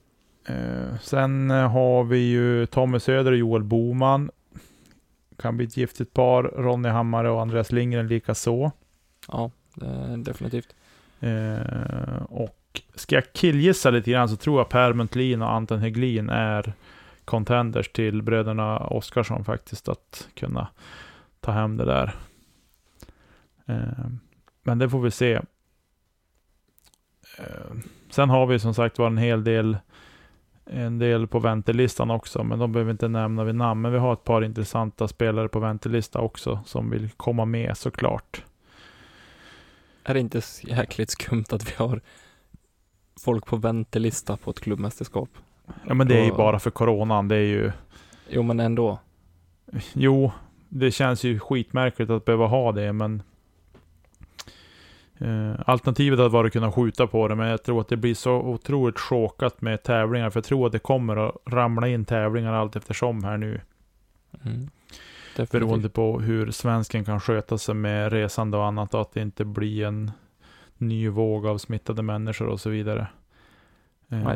Sen 1.02 1.50
har 1.50 2.04
vi 2.04 2.18
ju 2.18 2.66
Tommy 2.66 3.00
Söder 3.00 3.32
och 3.32 3.38
Joel 3.38 3.62
Boman. 3.62 4.30
Kan 5.36 5.56
bli 5.56 5.66
ett 5.66 5.76
giftigt 5.76 6.14
par. 6.14 6.42
Ronny 6.42 6.88
Hammare 6.88 7.30
och 7.30 7.42
Andreas 7.42 7.72
Lindgren 7.72 8.08
lika 8.08 8.34
så. 8.34 8.72
Ja, 9.28 9.50
definitivt. 10.18 10.74
Och 12.28 12.82
ska 12.94 13.14
jag 13.14 13.32
killgissa 13.32 13.90
lite 13.90 14.10
grann 14.10 14.28
så 14.28 14.36
tror 14.36 14.60
jag 14.60 14.68
Per 14.68 14.92
Muntlin 14.92 15.42
och 15.42 15.50
Anton 15.52 15.78
Heglin 15.78 16.30
är 16.30 16.72
contenders 17.24 17.92
till 17.92 18.22
bröderna 18.22 18.78
Oskarsson 18.78 19.44
faktiskt 19.44 19.88
att 19.88 20.28
kunna 20.34 20.68
ta 21.40 21.52
hem 21.52 21.76
det 21.76 21.84
där. 21.84 22.14
Eh, 23.66 24.06
men 24.62 24.78
det 24.78 24.90
får 24.90 25.00
vi 25.00 25.10
se. 25.10 25.34
Eh, 27.38 27.74
sen 28.10 28.30
har 28.30 28.46
vi 28.46 28.58
som 28.58 28.74
sagt 28.74 28.98
var 28.98 29.06
en 29.06 29.18
hel 29.18 29.44
del 29.44 29.76
en 30.66 30.98
del 30.98 31.26
på 31.26 31.38
väntelistan 31.38 32.10
också, 32.10 32.44
men 32.44 32.58
de 32.58 32.72
behöver 32.72 32.90
inte 32.90 33.08
nämna 33.08 33.44
vid 33.44 33.54
namn. 33.54 33.80
Men 33.80 33.92
vi 33.92 33.98
har 33.98 34.12
ett 34.12 34.24
par 34.24 34.44
intressanta 34.44 35.08
spelare 35.08 35.48
på 35.48 35.60
väntelista 35.60 36.20
också 36.20 36.60
som 36.66 36.90
vill 36.90 37.10
komma 37.10 37.44
med 37.44 37.76
såklart. 37.76 38.44
Är 40.04 40.14
det 40.14 40.20
inte 40.20 40.40
jäkligt 40.62 41.10
skumt 41.10 41.44
att 41.50 41.70
vi 41.70 41.74
har 41.76 42.00
folk 43.20 43.46
på 43.46 43.56
väntelista 43.56 44.36
på 44.36 44.50
ett 44.50 44.60
klubbmästerskap? 44.60 45.28
Ja 45.86 45.94
men 45.94 46.08
det 46.08 46.18
är 46.18 46.24
ju 46.24 46.32
bara 46.32 46.58
för 46.58 46.70
coronan. 46.70 47.28
Det 47.28 47.36
är 47.36 47.40
ju 47.40 47.72
Jo, 48.28 48.42
men 48.42 48.60
ändå. 48.60 48.98
Jo, 49.92 50.32
det 50.68 50.90
känns 50.90 51.24
ju 51.24 51.38
skitmärkligt 51.38 52.10
att 52.10 52.24
behöva 52.24 52.46
ha 52.46 52.72
det, 52.72 52.92
men 52.92 53.22
eh, 55.18 55.54
alternativet 55.66 56.18
hade 56.18 56.30
varit 56.30 56.48
att 56.48 56.52
kunna 56.52 56.72
skjuta 56.72 57.06
på 57.06 57.28
det, 57.28 57.34
men 57.34 57.48
jag 57.48 57.62
tror 57.62 57.80
att 57.80 57.88
det 57.88 57.96
blir 57.96 58.14
så 58.14 58.32
otroligt 58.32 58.98
chokat 58.98 59.60
med 59.60 59.82
tävlingar, 59.82 60.30
för 60.30 60.38
jag 60.38 60.44
tror 60.44 60.66
att 60.66 60.72
det 60.72 60.78
kommer 60.78 61.28
att 61.28 61.34
ramla 61.46 61.88
in 61.88 62.04
tävlingar 62.04 62.52
allt 62.52 62.76
eftersom 62.76 63.24
här 63.24 63.36
nu, 63.36 63.60
Mm. 64.44 64.70
Definitivt. 65.36 65.50
beroende 65.50 65.88
på 65.88 66.20
hur 66.20 66.50
svensken 66.50 67.04
kan 67.04 67.20
sköta 67.20 67.58
sig 67.58 67.74
med 67.74 68.12
resande 68.12 68.56
och 68.56 68.66
annat, 68.66 68.94
och 68.94 69.00
att 69.00 69.12
det 69.12 69.20
inte 69.20 69.44
blir 69.44 69.84
en 69.86 70.10
ny 70.78 71.08
våg 71.08 71.46
av 71.46 71.58
smittade 71.58 72.02
människor 72.02 72.46
och 72.46 72.60
så 72.60 72.70
vidare. 72.70 73.06
Eh. 74.08 74.32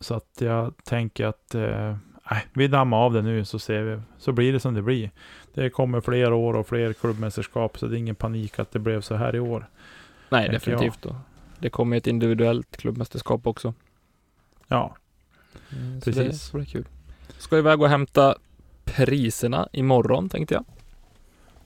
Så 0.00 0.14
att 0.14 0.38
jag 0.38 0.74
tänker 0.84 1.26
att 1.26 1.54
eh, 1.54 1.96
vi 2.52 2.68
dammar 2.68 2.96
av 2.98 3.12
det 3.12 3.22
nu 3.22 3.44
så 3.44 3.58
ser 3.58 3.82
vi, 3.82 4.00
så 4.18 4.32
blir 4.32 4.52
det 4.52 4.60
som 4.60 4.74
det 4.74 4.82
blir. 4.82 5.10
Det 5.54 5.70
kommer 5.70 6.00
fler 6.00 6.32
år 6.32 6.54
och 6.56 6.66
fler 6.68 6.92
klubbmästerskap 6.92 7.78
så 7.78 7.86
det 7.86 7.96
är 7.96 7.98
ingen 7.98 8.14
panik 8.14 8.58
att 8.58 8.70
det 8.70 8.78
blev 8.78 9.00
så 9.00 9.14
här 9.14 9.36
i 9.36 9.40
år. 9.40 9.68
Nej, 10.28 10.44
jag. 10.44 10.54
definitivt. 10.54 11.02
Då. 11.02 11.16
Det 11.58 11.70
kommer 11.70 11.96
ett 11.96 12.06
individuellt 12.06 12.76
klubbmästerskap 12.76 13.46
också. 13.46 13.74
Ja, 14.68 14.96
Mm, 15.72 16.00
Precis. 16.00 16.26
Det, 16.26 16.32
så 16.34 16.56
det 16.56 16.62
är 16.62 16.66
kul. 16.66 16.86
Ska 17.38 17.58
iväg 17.58 17.82
och 17.82 17.88
hämta 17.88 18.34
priserna 18.84 19.68
imorgon 19.72 20.28
tänkte 20.28 20.54
jag. 20.54 20.64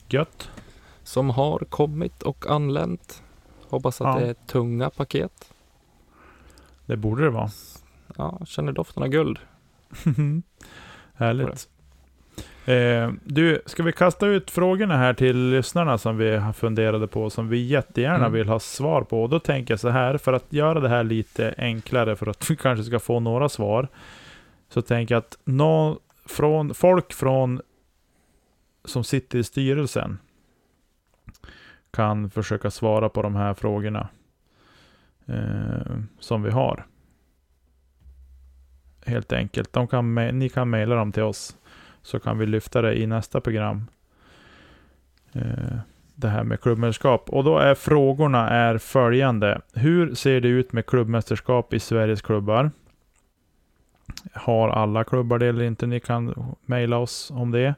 gött. 0.09 0.49
Som 1.03 1.29
har 1.29 1.59
kommit 1.59 2.23
och 2.23 2.45
anlänt. 2.49 3.23
Hoppas 3.69 4.01
att 4.01 4.07
Ja. 4.07 4.19
det 4.25 4.29
är 4.29 4.33
tunga 4.33 4.89
paket. 4.89 5.53
Det 6.85 6.97
borde 6.97 7.23
det 7.23 7.29
vara. 7.29 7.49
Ja, 8.17 8.41
känner 8.45 8.71
doften 8.71 9.03
av 9.03 9.09
guld. 9.09 9.39
Härligt. 11.13 11.69
Eh, 12.65 13.11
du, 13.23 13.61
ska 13.65 13.83
vi 13.83 13.91
kasta 13.91 14.27
ut 14.27 14.51
frågorna 14.51 14.97
här 14.97 15.13
till 15.13 15.49
lyssnarna 15.49 15.97
som 15.97 16.17
vi 16.17 16.35
har 16.37 16.53
funderade 16.53 17.07
på, 17.07 17.29
som 17.29 17.49
vi 17.49 17.57
jättegärna 17.57 18.15
Mm. 18.17 18.33
vill 18.33 18.49
ha 18.49 18.59
svar 18.59 19.01
på. 19.01 19.23
Och 19.23 19.29
då 19.29 19.39
tänker 19.39 19.73
jag 19.73 19.79
så 19.79 19.89
här, 19.89 20.17
för 20.17 20.33
att 20.33 20.53
göra 20.53 20.79
det 20.79 20.89
här 20.89 21.03
lite 21.03 21.55
enklare, 21.57 22.15
för 22.15 22.27
att 22.27 22.49
vi 22.51 22.55
kanske 22.55 22.83
ska 22.83 22.99
få 22.99 23.19
några 23.19 23.49
svar, 23.49 23.87
så 24.69 24.81
tänker 24.81 25.15
jag 25.15 25.19
att 25.19 25.37
nå, 25.43 25.99
från, 26.25 26.73
folk 26.73 27.13
från 27.13 27.61
som 28.85 29.03
sitter 29.03 29.39
i 29.39 29.43
styrelsen 29.43 30.17
kan 31.91 32.29
försöka 32.29 32.71
svara 32.71 33.09
på 33.09 33.21
de 33.21 33.35
här 33.35 33.53
frågorna 33.53 34.07
eh, 35.25 35.97
som 36.19 36.43
vi 36.43 36.51
har. 36.51 36.85
Helt 39.05 39.33
enkelt. 39.33 39.73
De 39.73 39.87
kan, 39.87 40.15
ni 40.15 40.49
kan 40.49 40.69
mejla 40.69 40.95
dem 40.95 41.11
till 41.11 41.23
oss 41.23 41.57
så 42.01 42.19
kan 42.19 42.37
vi 42.37 42.45
lyfta 42.45 42.81
det 42.81 42.99
i 42.99 43.07
nästa 43.07 43.41
program. 43.41 43.87
Eh, 45.33 45.77
det 46.15 46.27
här 46.27 46.43
med 46.43 46.61
klubbmästerskap. 46.61 47.29
Och 47.29 47.43
då 47.43 47.57
är 47.57 47.75
frågorna 47.75 48.49
är 48.49 48.77
följande. 48.77 49.61
Hur 49.73 50.15
ser 50.15 50.41
det 50.41 50.47
ut 50.47 50.73
med 50.73 50.85
klubbmästerskap 50.85 51.73
i 51.73 51.79
Sveriges 51.79 52.21
klubbar? 52.21 52.71
Har 54.33 54.69
alla 54.69 55.03
klubbar 55.03 55.39
det 55.39 55.47
eller 55.47 55.63
inte? 55.63 55.87
Ni 55.87 55.99
kan 55.99 56.55
mejla 56.65 56.97
oss 56.97 57.31
om 57.31 57.51
det. 57.51 57.75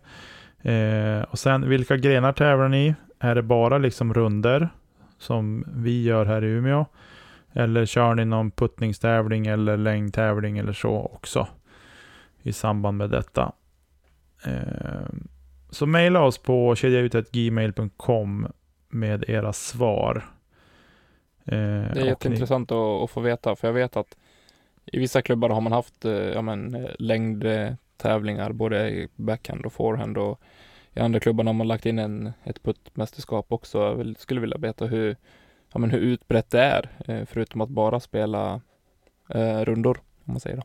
Eh, 0.62 1.24
och 1.24 1.40
sen, 1.40 1.70
vilka 1.70 1.98
grenar 1.98 2.34
tävlar 2.34 2.70
ni? 2.70 2.96
Är 3.20 3.36
det 3.36 3.42
bara 3.42 3.78
liksom 3.78 4.14
runder 4.14 4.70
som 5.18 5.66
vi 5.76 6.04
gör 6.04 6.26
här 6.26 6.44
i 6.44 6.48
Umeå? 6.48 6.86
Eller 7.54 7.86
kör 7.86 8.16
ni 8.16 8.26
någon 8.26 8.52
puttningstävling 8.52 9.48
eller 9.48 9.78
längdtävling 9.78 10.58
eller 10.58 10.74
så 10.74 10.96
också 11.14 11.48
i 12.42 12.54
samband 12.54 12.98
med 12.98 13.10
detta? 13.10 13.52
Eh, 14.46 15.10
så 15.70 15.86
mejla 15.86 16.22
oss 16.24 16.38
på 16.38 16.76
kedjautetgmail.com 16.76 18.48
med 18.90 19.24
era 19.30 19.54
svar. 19.54 20.24
Eh, 21.46 21.52
Det 21.56 21.56
är 21.56 21.90
och 21.90 21.96
ni- 21.96 22.06
jätteintressant 22.06 22.72
att, 22.72 22.78
att 23.04 23.10
få 23.12 23.20
veta, 23.22 23.56
för 23.56 23.68
jag 23.68 23.74
vet 23.74 23.98
att 23.98 24.18
i 24.86 25.00
vissa 25.00 25.22
klubbar 25.22 25.50
har 25.50 25.62
man 25.62 25.72
haft 25.72 26.06
eh, 26.06 26.12
ja, 26.14 26.42
men, 26.42 26.88
längdtävlingar, 27.00 28.52
både 28.52 28.90
i 28.90 29.08
backhand 29.16 29.66
och 29.66 29.74
forehand 29.74 30.18
och 30.18 30.42
i 30.94 31.00
andra 31.00 31.20
klubbar 31.20 31.44
har 31.44 31.54
man 31.54 31.68
lagt 31.68 31.86
in 31.86 32.00
en, 32.00 32.32
ett 32.44 32.64
puttmästerskap 32.64 33.52
också. 33.52 33.78
Jag 33.80 34.16
skulle 34.18 34.42
vilja 34.42 34.58
veta 34.58 34.86
hur, 34.86 35.16
ja, 35.74 35.80
men 35.80 35.92
hur 35.92 36.00
utbrett 36.00 36.50
det 36.52 36.60
är, 36.60 36.90
eh, 37.08 37.26
förutom 37.26 37.62
att 37.62 37.70
bara 37.70 38.00
spela 38.00 38.62
eh, 39.30 39.60
rundor, 39.60 39.98
om 40.26 40.34
man 40.34 40.40
säger 40.40 40.58
det. 40.58 40.64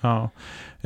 Ja. 0.00 0.30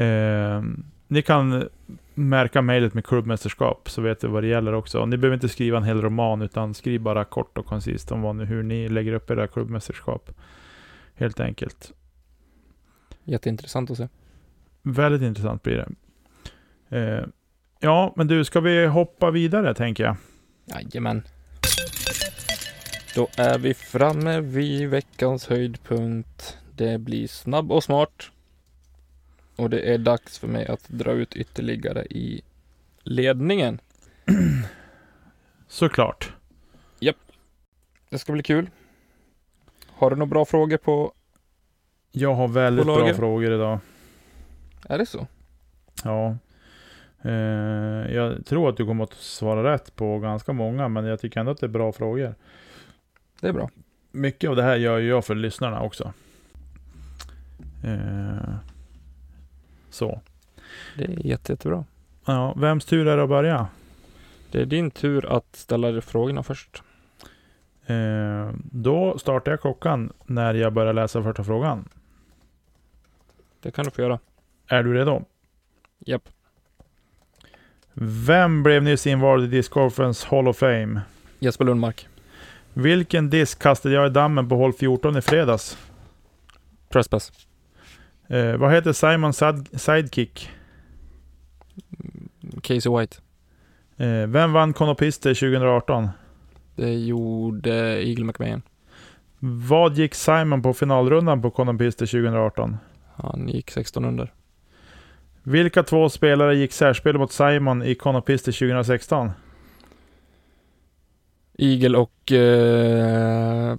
Eh, 0.05 0.63
ni 1.09 1.23
kan 1.23 1.69
märka 2.15 2.63
mejlet 2.63 2.95
med 2.95 3.05
klubbmästerskap 3.05 3.91
så 3.91 4.03
vet 4.03 4.25
vi 4.25 4.29
vad 4.29 4.43
det 4.43 4.47
gäller 4.47 4.73
också. 4.73 5.01
Och 5.01 5.09
ni 5.09 5.17
behöver 5.17 5.35
inte 5.35 5.49
skriva 5.49 5.79
en 5.79 5.85
hel 5.85 6.03
roman 6.03 6.43
utan 6.43 6.75
skriv 6.75 7.01
bara 7.01 7.25
kort 7.25 7.59
och 7.59 7.67
koncist 7.67 8.13
om 8.13 8.23
vad 8.23 8.41
hur 8.41 8.63
ni 8.63 8.89
lägger 8.89 9.13
upp 9.13 9.31
era 9.31 9.47
klubbmästerskap. 9.47 10.31
Helt 11.15 11.41
enkelt. 11.41 11.93
Jätteintressant 13.25 13.91
att 13.91 13.97
se. 13.97 14.09
Väldigt 14.83 15.23
intressant 15.23 15.63
blir 15.63 15.77
det. 15.77 15.89
Eh, 16.99 17.27
ja, 17.81 18.13
men 18.17 18.27
du, 18.27 18.45
ska 18.45 18.61
vi 18.61 18.87
hoppa 18.87 19.31
vidare 19.31 19.75
tänker 19.75 20.05
jag? 20.05 20.17
Jajamän. 20.65 21.23
Då 23.15 23.29
är 23.37 23.59
vi 23.59 23.75
framme 23.75 24.41
vid 24.41 24.89
veckans 24.89 25.47
höjdpunkt. 25.47 26.59
Det 26.77 26.99
blir 26.99 27.27
snabb 27.27 27.73
och 27.73 27.85
smart. 27.85 28.31
Och 29.57 29.71
det 29.71 29.95
är 29.95 29.99
dags 29.99 30.39
för 30.39 30.49
mig 30.49 30.67
att 30.67 30.89
dra 30.89 31.13
ut 31.13 31.37
ytterligare 31.37 32.05
i 32.05 32.43
ledningen. 33.03 33.81
Såklart. 35.69 36.33
Det 38.11 38.19
ska 38.19 38.33
bli 38.33 38.43
kul. 38.43 38.71
Har 39.87 40.11
du 40.11 40.17
några 40.17 40.31
bra 40.31 40.45
frågor 40.45 40.77
på... 40.77 41.13
Jag 42.13 42.35
har 42.35 42.49
väldigt 42.49 42.87
På 42.87 42.93
bra 42.93 42.99
lager. 42.99 43.15
frågor 43.15 43.53
idag. 43.53 43.79
Är 44.89 44.99
det 44.99 45.07
så? 45.07 45.27
Ja. 46.05 46.37
Eh, 47.23 47.33
jag 48.15 48.47
tror 48.47 48.69
att 48.69 48.77
du 48.77 48.87
kommer 48.87 49.05
att 49.05 49.15
svara 49.15 49.73
rätt 49.73 49.97
på 49.97 50.19
ganska 50.19 50.53
många, 50.53 50.89
men 50.89 51.05
jag 51.05 51.21
tycker 51.21 51.41
ändå 51.41 51.53
att 51.53 51.61
det 51.61 51.67
är 51.67 51.69
bra 51.69 51.93
frågor. 51.93 52.35
Det 53.41 53.49
är 53.49 53.53
bra. 53.53 53.71
Mycket 54.11 54.51
av 54.51 54.57
det 54.57 54.63
här 54.63 54.77
gör 54.77 54.99
ju 54.99 55.09
jag 55.09 55.25
för 55.25 55.35
lyssnarna 55.35 55.83
också. 55.83 56.13
Eh, 57.85 58.55
så. 59.91 60.21
Det 60.97 61.05
är 61.05 61.27
jätte, 61.27 61.53
jättebra. 61.53 61.85
Ja, 62.25 62.55
vems 62.55 62.85
tur 62.85 63.09
är 63.09 63.17
det 63.17 63.23
att 63.23 63.29
börja? 63.29 63.67
Det 64.51 64.61
är 64.61 64.67
din 64.67 64.91
tur 64.91 65.37
att 65.37 65.57
ställa 65.57 66.01
frågorna 66.01 66.43
först. 66.43 66.83
Eh, 67.87 68.51
då 68.73 69.19
startar 69.19 69.53
jag 69.53 69.61
klockan 69.61 70.13
när 70.27 70.55
jag 70.55 70.73
börjar 70.73 70.93
läsa 70.93 71.23
första 71.23 71.45
frågan. 71.45 71.89
Det 73.61 73.71
kan 73.71 73.85
du 73.85 73.91
få 73.91 74.03
göra. 74.03 74.19
Är 74.67 74.83
du 74.83 74.95
redo? 74.95 75.25
Japp. 75.99 76.29
Vem 78.27 78.63
blev 78.63 78.83
nyss 78.83 79.07
invald 79.07 79.45
i 79.45 79.47
Discgolfens 79.47 80.25
Hall 80.25 80.49
of 80.49 80.57
Fame? 80.57 81.01
Jesper 81.39 81.65
Lundmark. 81.65 82.10
Vilken 82.75 83.31
disk 83.31 83.63
kastade 83.63 83.95
jag 83.95 84.07
i 84.07 84.11
dammen 84.11 84.49
på 84.49 84.57
hål 84.57 84.73
14 84.73 85.17
i 85.17 85.21
fredags? 85.21 85.79
Presspass. 86.89 87.33
Eh, 88.29 88.57
vad 88.57 88.73
heter 88.73 88.93
Simons 88.93 89.37
side- 89.39 89.81
sidekick? 89.81 90.51
Casey 92.63 92.99
White. 92.99 93.17
Eh, 93.97 94.27
vem 94.29 94.53
vann 94.53 94.73
Konopister 94.73 95.35
2018? 95.35 96.09
Det 96.77 96.95
gjorde 96.95 98.07
Eagle 98.09 98.25
McMahon. 98.25 98.63
Vad 99.39 99.97
gick 99.97 100.15
Simon 100.15 100.63
på 100.63 100.73
finalrundan 100.75 101.43
på 101.43 101.51
Konopister 101.51 102.07
2018? 102.07 102.77
Han 103.17 103.49
gick 103.49 103.71
16 103.71 104.05
under. 104.05 104.33
Vilka 105.43 105.83
två 105.83 106.09
spelare 106.09 106.57
gick 106.57 106.73
särspel 106.73 107.19
mot 107.19 107.33
Simon 107.33 107.83
i 107.83 107.95
Konopister 107.95 108.53
2016? 108.53 109.31
Eagle 111.61 111.99
och... 111.99 112.33
Eh, 112.33 113.77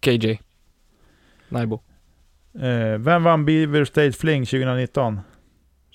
KJ. 0.00 0.38
Naibo. 1.48 1.80
Eh, 2.54 2.98
vem 2.98 3.22
vann 3.22 3.44
Beaver 3.44 3.84
State 3.84 4.12
Fling 4.12 4.46
2019? 4.46 5.20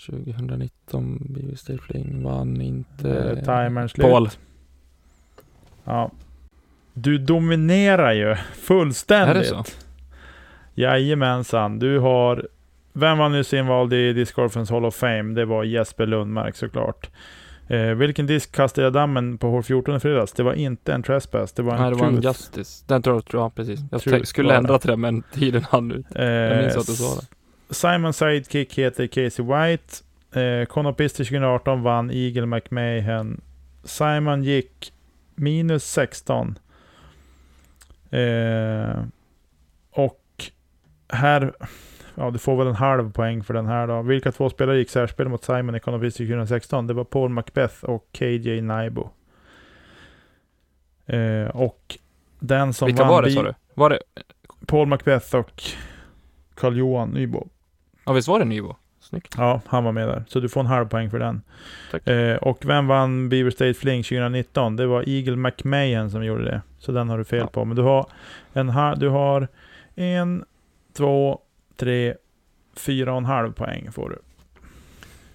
2019, 0.08 1.18
BB 1.30 1.58
State 1.58 1.80
Fling 1.80 2.24
vann 2.24 2.62
inte... 2.62 3.10
Eh, 3.10 3.36
timern 3.36 3.89
slut. 3.89 4.08
Paul. 4.08 4.30
Ja. 5.84 6.12
Du 6.94 7.18
dominerar 7.18 8.13
ju 8.13 8.36
fullständigt. 8.54 9.36
Är 9.36 9.39
det 9.39 9.46
så? 9.46 9.63
Jajamensan. 10.76 11.80
Du 11.80 12.00
har... 12.00 12.48
Vem 12.94 13.18
var 13.18 13.30
nyss 13.30 13.54
invald 13.54 13.94
i 13.94 14.13
Discgolfens 14.13 14.70
Hall 14.70 14.86
of 14.86 14.96
Fame? 14.96 15.34
Det 15.34 15.46
var 15.46 15.63
Jesper 15.63 16.06
Lundmark 16.06 16.56
såklart. 16.56 17.10
Eh, 17.67 17.80
vilken 17.80 18.28
disk 18.28 18.51
kastade 18.51 18.86
jag 18.86 18.93
dammen 18.93 19.38
på 19.38 19.49
hål 19.49 19.63
14 19.63 19.95
i 19.95 19.99
fredags? 19.99 20.32
Det 20.32 20.43
var 20.43 20.54
inte 20.54 20.93
en 20.93 21.04
trespass, 21.04 21.54
det 21.54 21.62
var 21.62 21.75
en 21.75 21.82
Nej, 21.82 21.91
det 21.91 21.95
var 21.97 22.08
en. 22.08 22.21
Justice. 22.21 22.84
Den 22.88 23.01
tror 23.01 23.15
jag, 23.15 23.41
ja 23.41 23.49
precis. 23.49 23.80
Jag 23.91 24.01
Truth 24.01 24.25
skulle 24.25 24.56
ändra 24.56 24.80
till 24.80 24.89
det, 24.89 24.97
men 24.97 25.23
tiden 25.34 25.63
hann 25.63 25.91
ut. 25.91 26.06
Jag 26.10 26.58
minns 26.58 26.73
Eh, 26.75 26.80
att 26.80 26.88
du 26.88 26.93
sa 26.93 27.15
det. 27.15 27.25
Simon 27.73 28.13
Sidekick 28.13 28.78
heter 28.78 29.08
Casey 29.08 29.45
White. 29.45 29.93
Eh, 30.41 30.65
Konopister 30.65 31.23
2018 31.23 31.84
vann 31.84 32.12
Eagle 32.12 32.45
McMahon. 32.45 33.41
Simon 33.84 34.43
gick 34.43 34.93
minus 35.36 35.84
16. 35.84 36.60
Eh, 38.12 39.04
och 39.91 40.21
här, 41.10 41.54
ja 42.15 42.32
du 42.32 42.39
får 42.39 42.56
väl 42.58 42.67
en 42.67 42.75
halv 42.75 43.12
poäng 43.12 43.43
för 43.43 43.54
den 43.54 43.65
här 43.65 43.88
då. 43.88 44.01
Vilka 44.01 44.32
två 44.32 44.49
spelare 44.49 44.78
gick 44.78 44.89
särspel 44.89 45.30
mot 45.30 45.43
Simon 45.43 45.75
i 45.75 45.80
Konopister 45.80 46.25
2016? 46.25 46.88
Det 46.88 46.93
var 46.93 47.04
Paul 47.04 47.30
Macbeth 47.30 47.84
och 47.86 48.08
KJ 48.12 48.62
Naibo. 48.62 49.10
Eh, 51.06 51.47
och 51.54 51.97
den 52.39 52.73
som 52.73 52.86
Vilka 52.86 53.04
vann 53.04 53.12
var 53.12 53.21
det 53.23 53.32
sa 53.32 53.43
du? 53.43 53.54
Var 53.73 53.89
det... 53.89 53.99
Paul 54.67 54.88
Macbeth 54.88 55.36
och 55.36 55.63
Carl-Johan 56.56 57.10
Nybo. 57.10 57.47
Ja 58.06 58.13
visst 58.13 58.28
var 58.28 58.39
det 58.39 58.45
Nybo? 58.45 58.75
Snyggt. 58.99 59.36
Ja, 59.38 59.62
han 59.65 59.84
var 59.84 59.91
med 59.91 60.08
där. 60.08 60.23
Så 60.28 60.39
du 60.39 60.49
får 60.49 60.60
en 60.62 60.65
halv 60.67 60.88
poäng 60.88 61.10
för 61.12 61.19
den. 61.19 61.41
Eh, 62.06 62.36
och 62.38 62.65
vem 62.65 62.88
vann 62.88 63.30
Beaver 63.30 63.51
State 63.51 63.73
Fling 63.73 64.04
2019? 64.04 64.75
Det 64.75 64.86
var 64.86 65.10
Eagle 65.10 65.36
McMahon 65.36 66.12
som 66.12 66.25
gjorde 66.25 66.43
det. 66.45 66.62
Så 66.80 66.91
den 66.91 67.10
har 67.10 67.17
du 67.17 67.23
fel 67.23 67.39
Ja. 67.39 67.47
på. 67.47 67.65
Men 67.65 67.75
du 67.75 67.82
har 67.82 68.06
en 68.54 68.69
ha- 68.69 68.95
du 68.95 69.10
har 69.10 69.47
en, 69.95 70.45
två, 70.93 71.39
tre, 71.76 72.16
fyra 72.74 73.12
och 73.12 73.18
en 73.18 73.26
halv 73.26 73.54
poäng 73.54 73.92
får 73.92 74.10
du. 74.10 74.20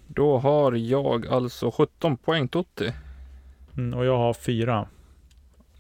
Då 0.07 0.39
har 0.39 0.73
jag 0.73 1.27
alltså 1.27 1.71
17 1.71 2.17
poäng 2.17 2.49
Totti. 2.49 2.93
Mm, 3.77 3.99
och 3.99 4.05
jag 4.05 4.19
har 4.19 4.35
fyra. 4.35 4.89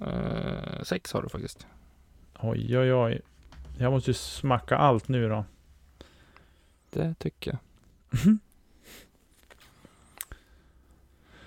Eh, 0.01 0.83
sex 0.83 1.12
har 1.12 1.23
du 1.23 1.29
faktiskt. 1.29 1.66
Oj, 2.40 2.79
oj, 2.79 2.94
oj. 2.94 3.20
Jag 3.79 3.92
måste 3.92 4.11
ju 4.11 4.14
smacka 4.14 4.77
allt 4.77 5.09
nu 5.09 5.29
då. 5.29 5.44
Det 6.90 7.14
tycker 7.18 7.51
jag 7.51 8.38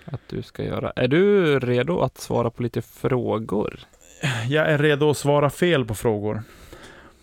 att 0.14 0.28
du 0.28 0.42
ska 0.42 0.64
göra. 0.64 0.90
Är 0.96 1.08
du 1.08 1.58
redo 1.58 2.00
att 2.00 2.18
svara 2.18 2.50
på 2.50 2.62
lite 2.62 2.82
frågor? 2.82 3.80
Jag 4.48 4.70
är 4.70 4.78
redo 4.78 5.10
att 5.10 5.16
svara 5.16 5.50
fel 5.50 5.84
på 5.84 5.94
frågor. 5.94 6.42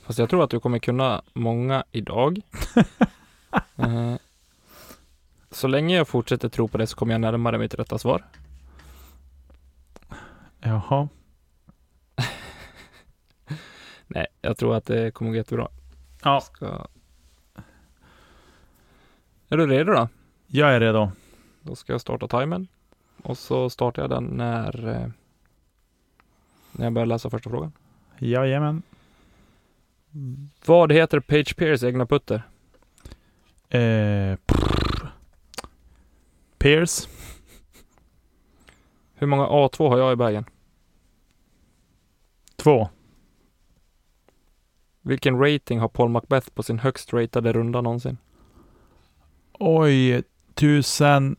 Fast 0.03 0.19
jag 0.19 0.29
tror 0.29 0.43
att 0.43 0.49
du 0.49 0.59
kommer 0.59 0.79
kunna 0.79 1.21
många 1.33 1.83
idag. 1.91 2.41
Eh, 3.75 4.15
så 5.51 5.67
länge 5.67 5.95
jag 5.95 6.07
fortsätter 6.07 6.49
tro 6.49 6.67
på 6.67 6.77
det 6.77 6.87
så 6.87 6.95
kommer 6.95 7.13
jag 7.13 7.21
närmare 7.21 7.57
mitt 7.57 7.73
rätta 7.73 7.97
svar. 7.97 8.25
Jaha. 10.59 11.09
Nej, 14.07 14.27
jag 14.41 14.57
tror 14.57 14.75
att 14.75 14.85
det 14.85 15.11
kommer 15.11 15.31
gå 15.31 15.37
jättebra. 15.37 15.67
Ja, 16.23 16.41
Ska... 16.41 16.87
Är 19.49 19.57
du 19.57 19.67
redo 19.67 19.93
då? 19.93 20.09
jag 20.47 20.73
är 20.75 20.79
redo. 20.79 21.11
Då 21.61 21.75
ska 21.75 21.91
jag 21.93 22.01
starta 22.01 22.27
timern. 22.27 22.67
Och 23.23 23.37
så 23.37 23.69
startar 23.69 24.01
jag 24.01 24.09
den 24.09 24.23
när, 24.23 24.87
eh, 24.87 25.07
när 26.71 26.85
jag 26.85 26.93
börjar 26.93 27.05
läsa 27.05 27.29
första 27.29 27.49
frågan. 27.49 27.71
Jajamän. 28.17 28.81
Vad 30.65 30.91
heter 30.91 31.19
Page 31.19 31.55
Pierce 31.55 31.87
egna 31.87 32.05
putter? 32.05 32.43
Eh. 33.69 34.37
Pierce. 36.57 37.07
Hur 39.13 39.27
många 39.27 39.47
A2 39.47 39.89
har 39.89 39.97
jag 39.97 40.13
i 40.13 40.15
bagen? 40.15 40.45
Två. 42.55 42.89
Vilken 45.01 45.39
rating 45.39 45.79
har 45.79 45.87
Paul 45.87 46.09
Macbeth 46.09 46.49
på 46.49 46.63
sin 46.63 46.79
högst 46.79 47.13
ratade 47.13 47.53
runda 47.53 47.81
någonsin? 47.81 48.17
Oj, 49.53 50.23
tusen... 50.53 51.35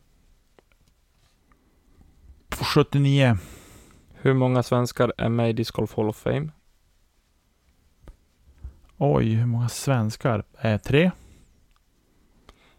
79. 2.75 3.37
Hur 4.13 4.33
många 4.33 4.63
svenskar 4.63 5.13
är 5.17 5.29
med 5.29 5.49
i 5.49 5.53
Disc 5.53 5.71
Golf 5.71 5.95
Hall 5.97 6.09
of 6.09 6.17
Fame? 6.17 6.51
Oj, 9.05 9.25
hur 9.25 9.45
många 9.45 9.69
svenskar? 9.69 10.43
Eh, 10.61 10.81
tre. 10.81 11.11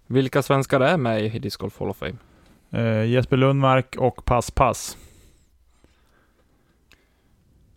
Vilka 0.07 0.43
svenskar 0.43 0.81
är 0.81 0.97
med 0.97 1.25
i 1.25 1.39
Disc 1.39 1.57
Golf 1.57 1.79
Hall 1.79 1.89
of 1.91 1.97
Fame? 1.97 2.17
Eh, 2.71 3.05
Jesper 3.05 3.37
Lundmark 3.37 3.97
och 3.97 4.25
Pass 4.25 4.51
Pass. 4.51 4.99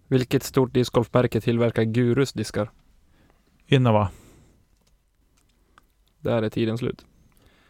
Vilket 0.08 0.44
stort 0.44 0.74
discgolfmärke 0.74 1.42
tillverkar 1.42 1.84
Gurus 1.84 2.34
diskar? 2.34 2.72
Innova. 3.66 4.12
Där 6.20 6.44
är 6.44 6.50
tiden 6.50 6.78
slut. 6.78 7.06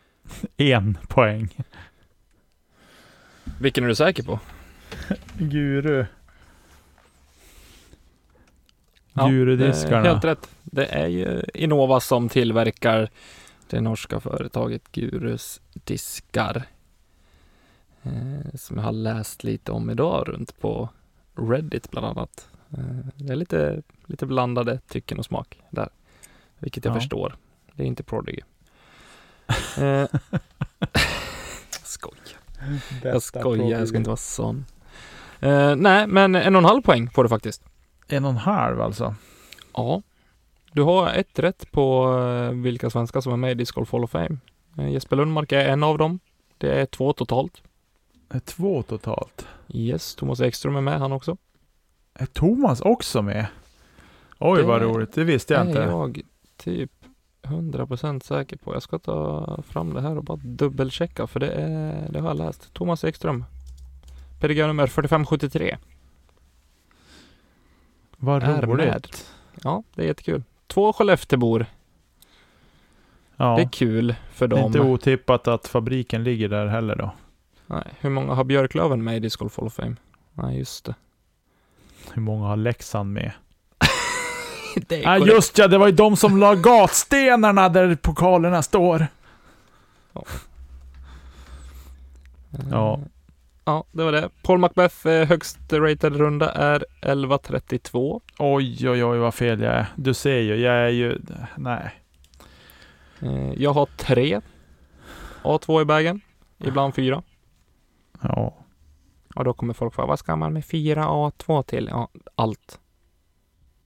En 0.57 0.97
poäng. 1.07 1.49
Vilken 3.61 3.83
är 3.83 3.87
du 3.87 3.95
säker 3.95 4.23
på? 4.23 4.39
Guru. 5.39 6.05
Ja, 9.17 9.27
Gurudiskarna. 9.27 10.03
Helt 10.09 10.23
rätt. 10.23 10.49
Det 10.63 10.85
är 10.85 11.07
ju 11.07 11.43
Innova 11.53 11.99
som 11.99 12.29
tillverkar 12.29 13.09
det 13.69 13.81
norska 13.81 14.19
företaget 14.19 14.91
Gurus 14.91 15.61
diskar. 15.73 16.63
Eh, 18.03 18.55
som 18.55 18.77
jag 18.77 18.83
har 18.83 18.91
läst 18.91 19.43
lite 19.43 19.71
om 19.71 19.89
idag 19.89 20.23
runt 20.27 20.59
på 20.59 20.89
Reddit 21.35 21.91
bland 21.91 22.07
annat. 22.07 22.47
Eh, 22.71 22.79
det 23.15 23.31
är 23.33 23.35
lite, 23.35 23.81
lite 24.05 24.25
blandade 24.25 24.79
tycken 24.87 25.19
och 25.19 25.25
smak 25.25 25.59
där. 25.69 25.89
Vilket 26.59 26.85
jag 26.85 26.91
Ja. 26.95 26.99
förstår. 26.99 27.35
Det 27.73 27.83
är 27.83 27.87
inte 27.87 28.03
Prodigy. 28.03 28.41
Eh, 29.77 29.83
Jag 33.03 33.21
skojar, 33.21 33.69
jag 33.79 33.87
ska 33.87 33.97
inte 33.97 34.09
vara 34.09 34.17
sån. 34.17 34.65
Eh, 35.39 35.75
nej, 35.75 36.07
men 36.07 36.35
en 36.35 36.55
och 36.55 36.59
en 36.59 36.65
halv 36.65 36.81
poäng 36.81 37.09
får 37.09 37.23
du 37.23 37.29
faktiskt. 37.29 37.63
En 38.07 38.25
och 38.25 38.31
en 38.31 38.37
halv 38.37 38.81
alltså. 38.81 39.15
Ja. 39.73 40.01
Du 40.71 40.81
har 40.81 41.09
ett 41.09 41.39
rätt 41.39 41.71
på 41.71 42.15
eh, 42.19 42.51
vilka 42.51 42.89
svenskar 42.89 43.21
som 43.21 43.33
är 43.33 43.37
med 43.37 43.51
i 43.51 43.55
Disc 43.55 43.71
Golf 43.71 43.91
Hall 43.91 44.03
of 44.03 44.11
Fame. 44.11 44.37
Eh, 44.77 44.89
Jesper 44.91 45.15
Lundmark 45.15 45.51
är 45.51 45.69
en 45.69 45.83
av 45.83 45.97
dem. 45.97 46.19
Det 46.57 46.71
är 46.81 46.85
två 46.85 47.13
totalt. 47.13 47.61
Är 48.29 48.39
två 48.39 48.83
totalt. 48.83 49.47
Yes, 49.69 50.15
Thomas 50.15 50.41
Ekström 50.41 50.75
är 50.75 50.81
med 50.81 50.99
han 50.99 51.11
också. 51.11 51.37
Är 52.13 52.25
Thomas 52.25 52.81
också 52.81 53.21
med? 53.21 53.45
Oj, 54.39 54.61
Det 54.61 54.67
vad 54.67 54.81
roligt. 54.81 55.13
Det 55.13 55.23
visste 55.23 55.53
jag 55.53 55.63
är 55.63 55.67
inte. 55.67 55.81
jag 55.81 56.21
typ 56.57 56.91
100% 57.43 58.19
säker 58.23 58.57
på. 58.57 58.73
Jag 58.73 58.83
ska 58.83 58.99
ta 58.99 59.63
fram 59.67 59.93
det 59.93 60.01
här 60.01 60.17
och 60.17 60.23
bara 60.23 60.37
dubbelchecka 60.37 61.27
för 61.27 61.39
det, 61.39 61.49
är, 61.51 62.09
det 62.11 62.19
har 62.19 62.27
jag 62.27 62.37
läst. 62.37 62.73
Thomas 62.73 63.03
Ekström. 63.03 63.45
PDG 64.39 64.57
nummer 64.57 64.87
4573. 64.87 65.77
Vad 68.17 68.43
är 68.43 68.61
roligt. 68.61 68.87
med. 68.87 69.07
Ja, 69.63 69.83
det 69.95 70.01
är 70.03 70.05
jättekul. 70.07 70.43
Två 70.67 70.93
Skelleftebor. 70.93 71.65
Ja. 73.37 73.55
Det 73.55 73.61
är 73.61 73.69
kul 73.69 74.15
för 74.33 74.47
Det 74.47 74.55
är 74.55 74.57
dem. 74.57 74.67
inte 74.67 74.79
otippat 74.79 75.47
att 75.47 75.67
fabriken 75.67 76.23
ligger 76.23 76.49
där 76.49 76.67
heller 76.67 76.95
då. 76.95 77.11
Nej, 77.67 77.83
hur 77.99 78.09
många 78.09 78.33
har 78.33 78.43
Björklöven 78.43 79.03
med 79.03 79.15
i 79.17 79.19
Disc 79.19 79.35
Golf 79.35 79.57
Hall 79.57 79.67
of 79.67 79.73
Fame? 79.73 79.95
Nej, 80.33 80.57
just 80.57 80.85
det. 80.85 80.95
Hur 82.13 82.21
många 82.21 82.47
har 82.47 82.55
Leksand 82.57 83.13
med? 83.13 83.31
det 84.87 84.97
Ja, 85.01 85.17
just 85.17 85.57
ja, 85.57 85.67
det 85.67 85.77
var 85.77 85.87
ju 85.87 85.93
de 85.93 86.17
som 86.17 86.37
la 86.37 86.55
gatstenarna 86.55 87.69
där 87.69 87.95
pokalerna 87.95 88.63
står. 88.63 89.07
Ja. 90.13 90.23
Ja, 92.71 92.99
det 93.91 94.03
var 94.03 94.11
det. 94.11 94.29
Paul 94.43 94.57
Macbeth 94.59 95.07
eh, 95.07 95.27
högst 95.27 95.73
rated 95.73 96.15
runda 96.15 96.51
är 96.51 96.85
11.32. 97.01 98.21
Oj, 98.39 98.89
oj, 98.89 99.03
oj 99.05 99.17
vad 99.17 99.33
fel 99.33 99.61
jag 99.61 99.73
är. 99.73 99.85
Du 99.95 100.13
ser 100.13 100.39
ju, 100.39 100.55
jag 100.55 100.73
är 100.75 100.89
ju... 100.89 101.19
Nej. 101.57 102.01
Eh, 103.19 103.53
Jag 103.53 103.73
har 103.73 103.85
tre 103.97 104.41
A2 105.43 105.81
i 105.81 105.85
bagen. 105.85 106.21
Ibland 106.57 106.95
fyra. 106.95 107.23
Ja. 108.21 108.53
Och 109.35 109.43
då 109.43 109.53
kommer 109.53 109.73
folk 109.73 109.93
fråga, 109.95 110.07
vad 110.07 110.19
ska 110.19 110.35
man 110.35 110.53
med 110.53 110.65
fyra 110.65 111.05
A2 111.05 111.63
till? 111.63 111.87
Ja, 111.91 112.09
allt. 112.35 112.79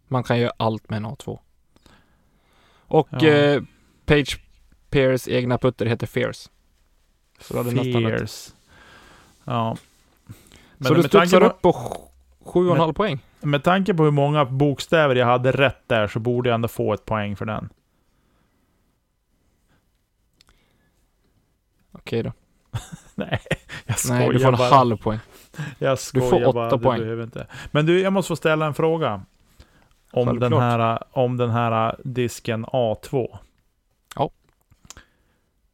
Man 0.08 0.24
kan 0.24 0.40
göra 0.40 0.54
allt 0.58 0.90
med 0.90 0.98
en 0.98 1.06
A2. 1.06 1.40
Och 2.88 3.08
Ja. 3.12 3.28
eh, 3.28 3.62
Page 4.06 4.40
Pears 4.90 5.28
egna 5.28 5.58
putter 5.58 5.86
heter 5.86 6.08
Fierce. 6.08 6.50
Så. 7.40 7.64
Fierce. 7.64 8.52
Ja. 9.44 9.78
Men 10.78 10.88
Så 10.88 10.94
du 10.94 11.04
studsar 11.04 11.44
upp 11.44 11.62
på 11.62 11.72
sj- 11.72 11.98
sju 12.46 12.60
och 12.60 12.66
en 12.66 12.70
Men- 12.70 12.80
halv 12.80 12.94
poäng. 12.94 13.20
med 13.40 13.64
tanke 13.64 13.94
på 13.94 14.04
hur 14.04 14.12
många 14.12 14.46
bokstäver 14.46 15.16
jag 15.16 15.26
hade 15.26 15.52
rätt 15.52 15.88
där 15.88 16.08
så 16.08 16.20
borde 16.20 16.50
jag 16.50 16.56
ändå 16.56 16.68
få 16.68 16.94
ett 16.94 17.06
poäng 17.06 17.36
för 17.36 17.46
den. 17.46 17.70
Okej 21.92 22.24
då. 22.24 22.32
Nej, 23.16 23.40
jag 23.86 24.00
skojar 24.00 24.20
Nej, 24.20 24.30
du 24.30 24.40
får 24.40 24.48
en 24.48 24.58
bara. 24.58 24.70
halv 24.70 24.98
poäng. 24.98 25.20
Jag 25.80 26.00
skojar 26.00 26.30
får 26.30 26.48
åtta 26.48 26.54
bara, 26.54 26.78
poäng. 26.78 27.02
Du 27.02 27.24
inte. 27.24 27.48
Men 27.72 27.86
du, 27.86 28.02
jag 28.02 28.14
måste 28.14 28.28
få 28.28 28.36
ställa 28.36 28.66
en 28.66 28.74
fråga. 28.74 29.22
Om 30.14 30.26
den, 30.26 30.40
Självklart. 30.40 30.62
här, 30.62 31.00
om 31.12 31.38
den 31.38 31.50
här 31.50 31.96
disken 32.04 32.66
A2. 32.66 33.38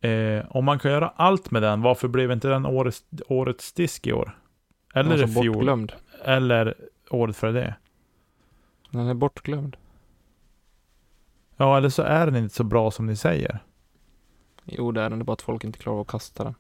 Eh, 0.02 0.46
om 0.50 0.66
man 0.66 0.80
kan 0.80 0.92
göra 0.92 1.14
allt 1.16 1.52
med 1.52 1.62
den, 1.62 1.82
varför 1.82 2.08
blev 2.08 2.32
inte 2.32 2.48
den 2.48 2.66
årets, 2.66 3.04
årets 3.28 3.74
disk 3.74 4.08
i 4.08 4.14
år? 4.14 4.40
Eller 4.94 5.18
är 5.18 5.24
i 5.24 5.28
fjol? 5.28 5.54
bortglömd. 5.54 5.94
Eller 6.24 6.76
året 7.10 7.36
före 7.36 7.52
det? 7.52 7.76
Den 8.92 9.08
är 9.08 9.14
bortglömd. 9.14 9.78
Ja, 11.58 11.78
eller 11.78 11.90
så 11.90 12.02
är 12.02 12.26
den 12.26 12.36
inte 12.36 12.56
så 12.56 12.64
bra 12.64 12.92
som 12.92 13.06
ni 13.06 13.16
säger. 13.16 13.60
Jo, 14.66 14.92
det 14.92 15.02
är 15.02 15.10
den. 15.10 15.20
Det 15.20 15.24
är 15.24 15.26
bara 15.26 15.34
att 15.34 15.42
folk 15.42 15.64
inte 15.64 15.80
klarar 15.80 16.02
att 16.02 16.08
kasta 16.08 16.44
den. 16.44 16.56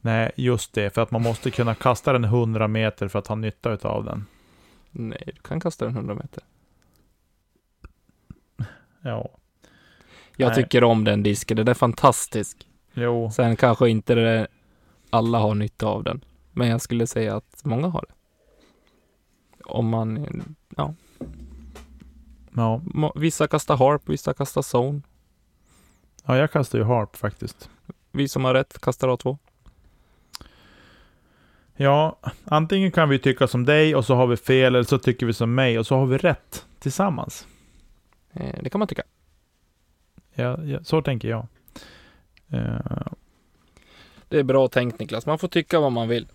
Nej, 0.00 0.32
just 0.36 0.72
det. 0.72 0.90
För 0.94 1.02
att 1.02 1.10
man 1.10 1.22
måste 1.22 1.50
kunna 1.50 1.74
kasta 1.74 2.12
den 2.12 2.24
100 2.24 2.68
meter 2.68 3.08
för 3.08 3.18
att 3.18 3.26
ha 3.26 3.34
nytta 3.34 3.88
av 3.88 4.04
den. 4.04 4.26
Nej, 4.90 5.22
du 5.26 5.42
kan 5.42 5.60
kasta 5.60 5.84
den 5.84 5.94
100 5.94 6.14
meter. 6.14 6.44
Ja. 9.00 9.30
Jag 10.40 10.48
Nej. 10.48 10.56
tycker 10.56 10.84
om 10.84 11.04
den 11.04 11.22
disken. 11.22 11.56
Den 11.56 11.68
är 11.68 11.74
fantastisk. 11.74 12.68
Jo. 12.94 13.30
Sen 13.30 13.56
kanske 13.56 13.88
inte 13.88 14.14
det, 14.14 14.46
alla 15.10 15.38
har 15.38 15.54
nytta 15.54 15.86
av 15.86 16.04
den. 16.04 16.24
Men 16.52 16.68
jag 16.68 16.80
skulle 16.80 17.06
säga 17.06 17.36
att 17.36 17.64
många 17.64 17.88
har 17.88 18.04
det. 18.08 18.14
Om 19.64 19.88
man, 19.88 20.26
ja. 20.76 20.94
Ja. 22.56 22.80
Vissa 23.14 23.46
kastar 23.48 23.76
harp, 23.76 24.08
vissa 24.08 24.34
kastar 24.34 24.62
zone. 24.62 25.00
ja, 26.24 26.36
jag 26.36 26.52
kastar 26.52 26.78
ju 26.78 26.84
harp 26.84 27.16
faktiskt. 27.16 27.70
Vi 28.12 28.28
som 28.28 28.44
har 28.44 28.54
rätt 28.54 28.80
kastar 28.80 29.08
A2. 29.08 29.38
Ja, 31.76 32.18
antingen 32.44 32.92
kan 32.92 33.08
vi 33.08 33.18
tycka 33.18 33.46
som 33.46 33.64
dig 33.64 33.94
och 33.94 34.04
så 34.04 34.14
har 34.14 34.26
vi 34.26 34.36
fel, 34.36 34.74
eller 34.74 34.82
så 34.82 34.98
tycker 34.98 35.26
vi 35.26 35.32
som 35.32 35.54
mig 35.54 35.78
och 35.78 35.86
så 35.86 35.96
har 35.96 36.06
vi 36.06 36.18
rätt 36.18 36.66
tillsammans. 36.78 37.46
Eh, 38.32 38.62
det 38.62 38.70
kan 38.70 38.78
man 38.78 38.88
tycka. 38.88 39.02
Ja, 40.38 40.58
ja, 40.64 40.78
så 40.84 41.02
tänker 41.02 41.28
jag. 41.28 41.46
Eh, 42.52 43.06
Det 44.28 44.38
är 44.38 44.42
bra 44.42 44.68
tänkt 44.68 45.00
Niklas. 45.00 45.26
Man 45.26 45.38
får 45.38 45.48
tycka 45.48 45.80
vad 45.80 45.92
man 45.92 46.08
vill. 46.08 46.26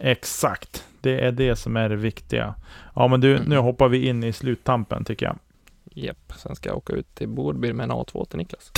exakt, 0.00 0.84
det 1.00 1.20
är 1.20 1.32
det 1.32 1.56
som 1.56 1.76
är 1.76 1.88
det 1.88 1.96
viktiga. 1.96 2.54
Ja, 2.94 3.08
men 3.08 3.20
du, 3.20 3.36
Mm. 3.36 3.48
nu 3.48 3.56
hoppar 3.56 3.88
vi 3.88 4.06
in 4.08 4.24
i 4.24 4.32
sluttampen 4.32 5.04
tycker 5.04 5.26
jag. 5.26 5.38
Japp, 5.84 6.32
sen 6.36 6.56
ska 6.56 6.68
jag 6.68 6.76
åka 6.78 6.92
ut 6.92 7.14
till 7.14 7.28
Bodby 7.28 7.72
med 7.72 7.84
en 7.84 7.90
A2 7.92 8.24
till 8.28 8.38
Niklas. 8.38 8.72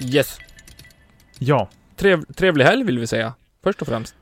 Yes. 0.00 0.38
Ja, 1.38 1.68
Trev, 1.96 2.24
trevlig 2.24 2.64
helg 2.64 2.84
vill 2.84 2.98
vi 2.98 3.06
säga. 3.06 3.34
Först 3.62 3.82
och 3.82 3.88
främst. 3.88 4.14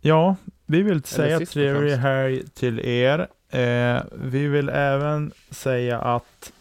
ja, 0.00 0.36
vi 0.66 0.82
vill 0.82 1.02
säga 1.02 1.40
trevlig 1.46 1.96
helg 1.96 2.42
till 2.54 2.80
er. 2.80 3.28
Eh, 3.48 4.02
vi 4.12 4.46
vill 4.46 4.68
även 4.68 5.32
säga 5.50 6.00
att 6.00 6.52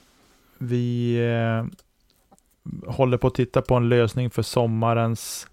vi 0.64 1.16
eh, 1.18 1.66
håller 2.92 3.18
på 3.18 3.28
att 3.28 3.36
titta 3.36 3.62
på 3.62 3.76
en 3.76 3.90
lösning 3.90 4.30
för 4.30 4.42
sommarens 4.42 5.48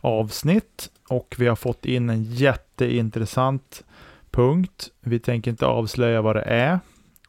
avsnitt 0.00 0.90
och 1.08 1.34
vi 1.38 1.46
har 1.46 1.56
fått 1.56 1.86
in 1.86 2.10
en 2.10 2.22
jätteintressant 2.24 3.84
punkt. 4.30 4.90
Vi 5.00 5.18
tänker 5.18 5.50
inte 5.50 5.66
avslöja 5.66 6.22
vad 6.22 6.36
det 6.36 6.42
är, 6.42 6.80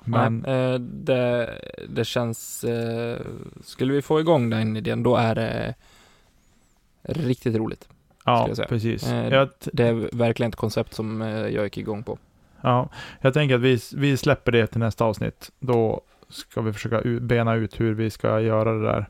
men 0.03 0.37
Men 0.37 0.73
eh, 0.73 0.79
det, 0.79 1.59
det 1.89 2.05
känns... 2.05 2.63
Eh, 2.63 3.21
skulle 3.63 3.93
vi 3.93 4.01
få 4.01 4.19
igång 4.19 4.49
den 4.49 4.77
idén, 4.77 5.03
då 5.03 5.15
är 5.15 5.35
det 5.35 5.75
riktigt 7.01 7.55
roligt. 7.55 7.89
ja, 8.25 8.49
jag 8.57 8.67
precis. 8.67 9.03
Det 9.73 9.83
är 9.83 10.17
verkligen 10.17 10.49
ett 10.49 10.55
koncept 10.55 10.93
som 10.93 11.21
jag 11.21 11.63
gick 11.63 11.77
igång 11.77 12.03
på. 12.03 12.17
ja, 12.61 12.89
jag 13.21 13.33
tänker 13.33 13.55
att 13.55 13.61
vi, 13.61 13.79
vi 13.95 14.17
släpper 14.17 14.51
det 14.51 14.67
till 14.67 14.79
nästa 14.79 15.05
avsnitt. 15.05 15.51
Då 15.59 16.01
ska 16.31 16.61
vi 16.61 16.73
försöka 16.73 17.01
bena 17.21 17.53
ut 17.55 17.79
hur 17.79 17.93
vi 17.93 18.09
ska 18.09 18.39
göra 18.41 18.73
det 18.73 18.83
där. 18.83 19.05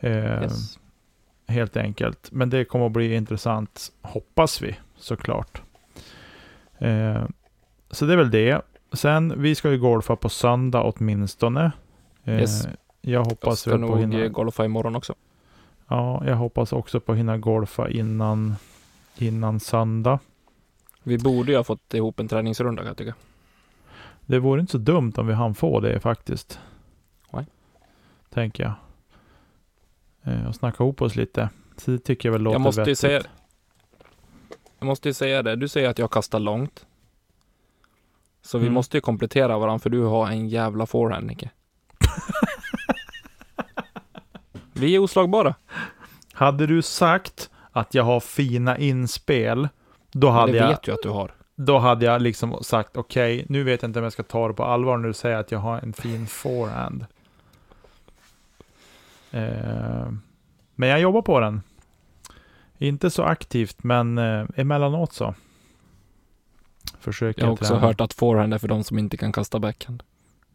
Eh, 0.00 0.42
Yes. 0.42 0.78
Helt 1.46 1.76
enkelt. 1.76 2.28
Men 2.32 2.50
det 2.50 2.64
kommer 2.64 2.86
att 2.86 2.92
bli 2.92 3.14
intressant, 3.14 3.92
hoppas 4.02 4.62
vi 4.62 4.76
såklart. 4.96 5.62
Eh, 6.78 7.24
så 7.90 8.06
det 8.06 8.12
är 8.12 8.16
väl 8.16 8.30
det. 8.30 8.60
Sen, 8.92 9.42
vi 9.42 9.54
ska 9.54 9.70
ju 9.70 9.78
golfa 9.78 10.16
på 10.16 10.28
söndag 10.28 10.82
åtminstone. 10.82 11.72
Eh, 12.24 12.40
Yes. 12.40 12.64
Jag 12.64 12.74
Jag 13.00 13.24
hoppas 13.24 13.60
ska 13.60 13.70
väl 13.70 13.80
på 13.80 13.86
nog 13.86 13.98
hinna, 14.00 14.28
golfa 14.28 14.64
imorgon 14.64 14.96
också. 14.96 15.14
ja, 15.88 16.22
jag 16.26 16.36
hoppas 16.36 16.72
också 16.72 17.00
på 17.00 17.12
att 17.12 17.18
hinna 17.18 17.38
golfa 17.38 17.88
innan, 17.90 18.54
innan 19.18 19.60
söndag. 19.60 20.18
Vi 21.02 21.18
borde 21.18 21.50
ju 21.52 21.56
ha 21.56 21.64
fått 21.64 21.94
ihop 21.94 22.20
en 22.20 22.28
träningsrunda 22.28 22.82
kan 22.82 22.86
jag 22.88 22.96
tycka. 22.96 23.14
Det 24.26 24.38
vore 24.38 24.60
inte 24.60 24.72
så 24.72 24.78
dumt 24.78 25.12
om 25.16 25.26
vi 25.26 25.32
hann 25.34 25.54
få 25.54 25.80
det 25.80 26.00
faktiskt. 26.00 26.60
Nej. 27.30 27.46
Tänker 28.30 28.62
jag. 28.62 28.72
Eh, 30.34 30.46
och 30.48 30.54
snacka 30.54 30.84
ihop 30.84 31.02
oss 31.02 31.16
lite. 31.16 31.48
Så 31.76 31.90
det 31.90 31.98
tycker 31.98 32.28
jag 32.28 32.32
väl 32.32 32.42
låter 32.42 32.54
Jag 32.54 32.60
måste 32.60 32.80
vettigt. 32.80 32.98
säga 32.98 33.22
Jag 34.78 34.86
måste 34.86 35.08
ju 35.08 35.12
säga 35.14 35.42
det. 35.42 35.56
Du 35.56 35.68
säger 35.68 35.88
att 35.88 35.98
jag 35.98 36.10
kastar 36.10 36.38
långt. 36.38 36.86
Så 38.42 38.58
vi 38.58 38.64
Mm. 38.64 38.74
måste 38.74 38.96
ju 38.96 39.00
komplettera 39.00 39.58
varandra 39.58 39.78
för 39.78 39.90
du 39.90 40.02
har 40.02 40.28
en 40.28 40.48
jävla 40.48 40.86
forehand 40.86 41.26
Nicke. 41.26 41.50
vi 44.72 44.94
är 44.94 44.98
oslagbara. 44.98 45.54
Hade 46.32 46.66
du 46.66 46.82
sagt 46.82 47.50
att 47.72 47.94
jag 47.94 48.04
har 48.04 48.20
fina 48.20 48.78
inspel, 48.78 49.68
då 50.12 50.30
hade, 50.30 50.52
det 50.52 50.58
jag, 50.58 50.68
vet 50.68 50.82
du 50.82 50.92
att 50.92 51.02
du 51.02 51.08
har. 51.08 51.34
Då 51.56 51.78
hade 51.78 52.04
jag 52.06 52.22
liksom 52.22 52.58
sagt 52.62 52.96
okej, 52.96 53.46
nu 53.48 53.62
vet 53.62 53.82
jag 53.82 53.88
inte 53.88 53.98
om 53.98 54.02
jag 54.02 54.12
ska 54.12 54.22
ta 54.22 54.48
det 54.48 54.54
på 54.54 54.64
allvar 54.64 54.96
när 54.96 55.08
du 55.08 55.14
säger 55.14 55.36
att 55.36 55.52
jag 55.52 55.58
har 55.58 55.78
en 55.78 55.92
fin 55.92 56.26
forehand. 56.26 57.06
Eh, 59.30 60.12
men 60.74 60.88
jag 60.88 61.00
jobbar 61.00 61.22
på 61.22 61.40
den. 61.40 61.62
Inte 62.78 63.10
så 63.10 63.22
aktivt, 63.22 63.82
men 63.82 64.18
eh, 64.18 64.44
emellanåt 64.56 65.12
så. 65.12 65.34
Försöker 67.00 67.42
Jag 67.42 67.46
har 67.46 67.52
också 67.52 67.64
träna. 67.74 67.80
hört 67.80 68.00
att 68.00 68.14
forehand 68.14 68.54
är 68.54 68.58
för 68.58 68.68
de 68.68 68.84
som 68.84 68.98
inte 68.98 69.16
kan 69.16 69.32
kasta 69.32 69.58
backhand. 69.58 70.02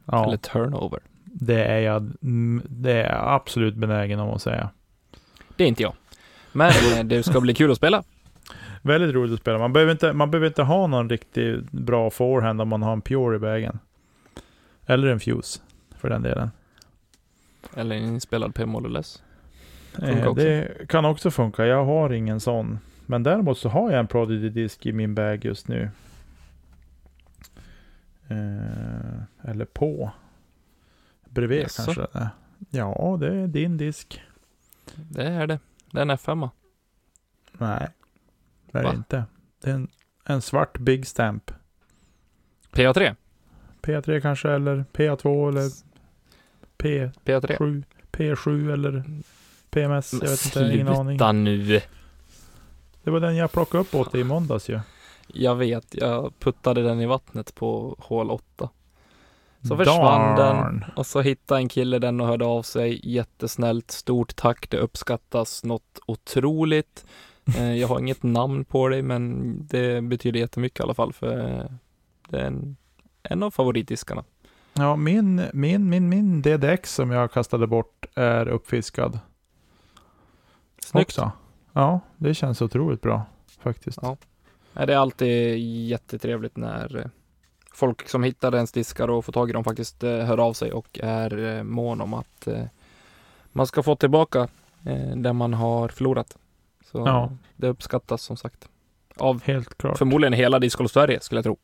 ja, 0.06 0.26
Eller 0.28 0.38
turnover. 0.38 1.00
det 1.24 1.64
är 1.64 1.80
jag 1.80 2.12
mm, 2.22 2.62
det 2.70 2.91
är 2.91 3.16
jag 3.16 3.34
absolut 3.34 3.76
benägen 3.76 4.20
om 4.20 4.30
att 4.30 4.41
säga. 4.41 4.70
Det 5.56 5.64
är 5.64 5.68
inte 5.68 5.84
jag. 5.84 5.93
Men 6.52 6.70
eh, 6.97 7.04
det 7.04 7.24
ska 7.24 7.41
bli 7.41 7.54
kul 7.54 7.72
att 7.72 7.78
spela. 7.78 8.04
Väldigt 8.82 9.16
roligt 9.16 9.34
att 9.34 9.40
spela. 9.40 9.58
Man 9.58 9.74
behöver 9.74 9.92
inte, 9.92 10.14
man 10.14 10.32
behöver 10.32 10.48
inte 10.48 10.64
ha 10.64 10.88
någon 10.88 11.10
riktigt 11.10 11.72
bra 11.72 12.10
forehand 12.10 12.62
om 12.62 12.68
man 12.68 12.82
har 12.82 12.94
en 12.94 13.02
pure 13.02 13.36
i 13.36 13.40
vägen. 13.40 13.80
Eller 14.86 15.08
en 15.08 15.20
fuse, 15.20 15.62
för 15.98 16.10
den 16.10 16.22
delen. 16.22 16.52
Eller 17.76 17.96
en 17.96 18.04
inspelad. 18.04 18.56
Funkar 18.56 18.66
Eh, 20.02 20.34
det 20.34 20.88
kan 20.90 21.06
också 21.06 21.32
funka. 21.32 21.66
Jag 21.66 21.86
har 21.86 22.10
ingen 22.14 22.40
sån. 22.40 22.80
Men 23.06 23.24
däremot 23.24 23.58
så 23.58 23.70
har 23.70 23.92
jag 23.92 24.00
en 24.00 24.08
Prodigy 24.08 24.50
disk 24.50 24.86
i 24.86 24.92
min 24.92 25.16
bag 25.16 25.46
just 25.46 25.68
nu. 25.68 25.90
Eh, 28.28 29.50
eller 29.50 29.66
på. 29.66 30.12
Bredvid 31.30 31.62
Jaså? 31.62 31.84
kanske. 31.86 32.20
Eh, 32.20 32.28
Ja, 32.70 33.18
det 33.20 33.36
är 33.36 33.48
din 33.48 33.78
disk. 33.78 34.22
Det 34.96 35.24
är 35.24 35.48
det. 35.48 35.60
Det 35.92 35.98
är 35.98 36.02
en 36.02 36.12
F5. 36.12 36.50
Nej, 37.54 37.88
det 38.72 38.80
är 38.80 38.84
Va? 38.84 38.91
det 38.91 38.97
inte. 38.97 39.24
Det 39.61 39.70
är 39.70 39.74
en, 39.74 39.88
en 40.26 40.41
svart 40.41 40.78
Big 40.78 41.07
Stamp. 41.07 41.51
PA3. 42.72 43.15
P3 43.82 44.22
kanske, 44.22 44.51
eller 44.51 44.86
PA2 44.93 45.49
eller 45.49 45.70
P7. 46.78 47.11
PA3. 47.26 47.84
P7 48.11 48.74
eller 48.74 49.03
PMS. 49.70 50.13
Jag 50.13 50.30
vet 50.30 50.45
inte, 50.45 50.59
ingen 50.74 50.88
aning. 50.88 51.17
sluta 51.17 51.32
nu. 51.32 51.82
Det 53.03 53.11
var 53.11 53.20
den 53.20 53.36
jag 53.36 53.51
plockade 53.51 53.82
upp 53.82 53.95
åt 53.95 54.11
dig 54.11 54.22
i 54.22 54.24
måndags 54.24 54.70
ju. 54.70 54.80
Jag 55.28 55.55
vet, 55.55 55.95
jag 55.95 56.39
puttade 56.39 56.84
den 56.84 57.01
i 57.01 57.05
vattnet 57.05 57.55
på 57.55 57.95
hål 57.99 58.32
8. 58.32 58.70
Så 59.61 59.78
försvann 59.78 60.36
den. 60.36 60.55
Darn. 60.55 60.86
Och 60.95 61.05
så 61.05 61.22
hittade 61.22 61.59
en 61.59 61.70
kille 61.70 61.99
den 61.99 62.22
och 62.22 62.28
hörde 62.28 62.45
av 62.45 62.63
sig 62.63 62.99
jättesnällt. 63.03 63.91
Stort 63.91 64.36
tack, 64.36 64.70
det 64.70 64.78
uppskattas 64.78 65.63
något 65.63 65.99
otroligt. 66.05 67.05
Eh, 67.58 67.74
Jag 67.76 67.88
har 67.88 68.00
inget 68.00 68.24
namn 68.24 68.66
på 68.66 68.88
dig, 68.88 69.02
men 69.02 69.54
det 69.68 70.02
betyder 70.04 70.39
jättemycket 70.39 70.80
i 70.80 70.84
alla 70.84 70.93
fall 70.93 71.14
för 71.14 71.60
eh, 71.60 71.66
det 72.30 72.39
är 72.39 72.45
en, 72.45 72.76
en 73.24 73.43
av 73.43 73.52
favoritdiskarna. 73.52 74.24
Ja, 74.74 74.95
min, 74.95 75.41
min, 75.54 75.89
min, 75.89 76.10
min 76.10 76.41
DDX 76.41 76.93
som 76.95 77.12
jag 77.12 77.32
kastade 77.32 77.68
bort 77.68 78.06
är 78.16 78.47
uppfiskad 78.47 79.20
Snyggt. 80.84 81.10
också. 81.10 81.32
Ja, 81.74 82.00
det 82.18 82.34
känns 82.34 82.62
otroligt 82.62 83.02
bra 83.02 83.26
faktiskt. 83.60 84.00
Ja. 84.02 84.18
Det 84.74 84.93
är 84.93 84.97
alltid 84.97 85.58
jättetrevligt 85.88 86.58
när 86.58 86.97
eh, 86.97 87.06
folk 87.74 88.10
som 88.10 88.24
hittar 88.24 88.56
ens 88.56 88.72
diskar 88.72 89.08
och 89.10 89.26
får 89.26 89.34
tag 89.34 89.50
i 89.50 89.54
dem 89.54 89.64
faktiskt 89.64 90.02
hör 90.02 90.38
av 90.38 90.54
sig 90.54 90.72
och 90.72 91.00
är 91.04 91.64
mån 91.64 92.02
om 92.02 92.14
att 92.14 92.47
man 93.52 93.68
ska 93.68 93.84
få 93.84 93.95
tillbaka 93.95 94.47
det 95.16 95.34
man 95.34 95.54
har 95.54 95.88
förlorat. 95.88 96.38
Så 96.92 96.98
Ja. 97.08 97.32
det 97.56 97.68
uppskattas 97.68 98.22
som 98.22 98.38
sagt. 98.38 98.70
Av 99.18 99.44
Helt 99.44 99.78
klart. 99.78 99.98
förmodligen 99.98 100.34
hela 100.34 100.60
Discgolf 100.60 100.92
Sverige 100.92 101.20
skulle 101.22 101.38
jag 101.38 101.44
tro. 101.46 101.58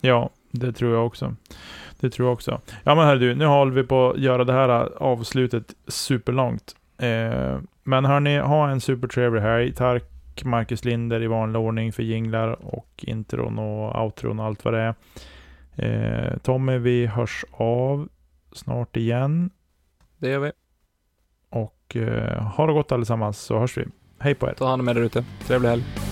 Ja, 0.00 0.30
det 0.50 0.72
tror 0.72 0.94
jag 0.94 1.06
också. 1.06 1.34
Det 2.00 2.10
tror 2.10 2.28
jag 2.28 2.32
också. 2.32 2.60
Ja 2.84 2.94
men 2.94 3.06
hörru 3.06 3.18
du, 3.18 3.34
nu 3.34 3.44
håller 3.46 3.72
vi 3.72 3.82
på 3.84 4.10
att 4.10 4.18
göra 4.18 4.44
det 4.44 4.52
här 4.52 4.68
avslutet 5.02 5.74
superlångt. 5.88 6.76
Eh, 6.98 7.58
men 7.82 8.04
hörni, 8.04 8.38
ha 8.38 8.70
en 8.70 8.80
supertrevlig 8.80 9.40
helg. 9.40 9.74
Tack 9.74 10.44
Marcus 10.44 10.84
Linder 10.84 11.22
i 11.22 11.26
vanlig 11.26 11.60
ordning 11.62 11.92
för 11.92 12.02
jinglar 12.02 12.48
och 12.74 13.04
intron 13.06 13.58
och 13.58 14.04
outron 14.04 14.40
och 14.40 14.46
allt 14.46 14.64
vad 14.64 14.74
det 14.74 14.80
är. 14.80 14.94
Eh, 15.76 16.36
Tommy, 16.38 16.78
vi 16.78 17.06
hörs 17.06 17.44
av 17.52 18.08
snart 18.52 18.96
igen. 18.96 19.50
Det 20.18 20.28
gör 20.28 20.38
vi. 20.38 20.52
Och 21.50 21.96
eh, 21.96 22.42
ha 22.42 22.66
det 22.66 22.72
gott 22.72 22.92
allesammans 22.92 23.38
så 23.40 23.58
hörs 23.58 23.78
vi. 23.78 23.84
Hej 24.22 24.34
på 24.34 24.46
er. 24.46 24.54
Ta 24.54 24.66
hand 24.70 24.82
om 24.82 24.88
er 24.88 24.94
där 24.94 25.10
ute. 25.10 25.24
Trevlig 25.46 25.68
helg. 25.68 26.11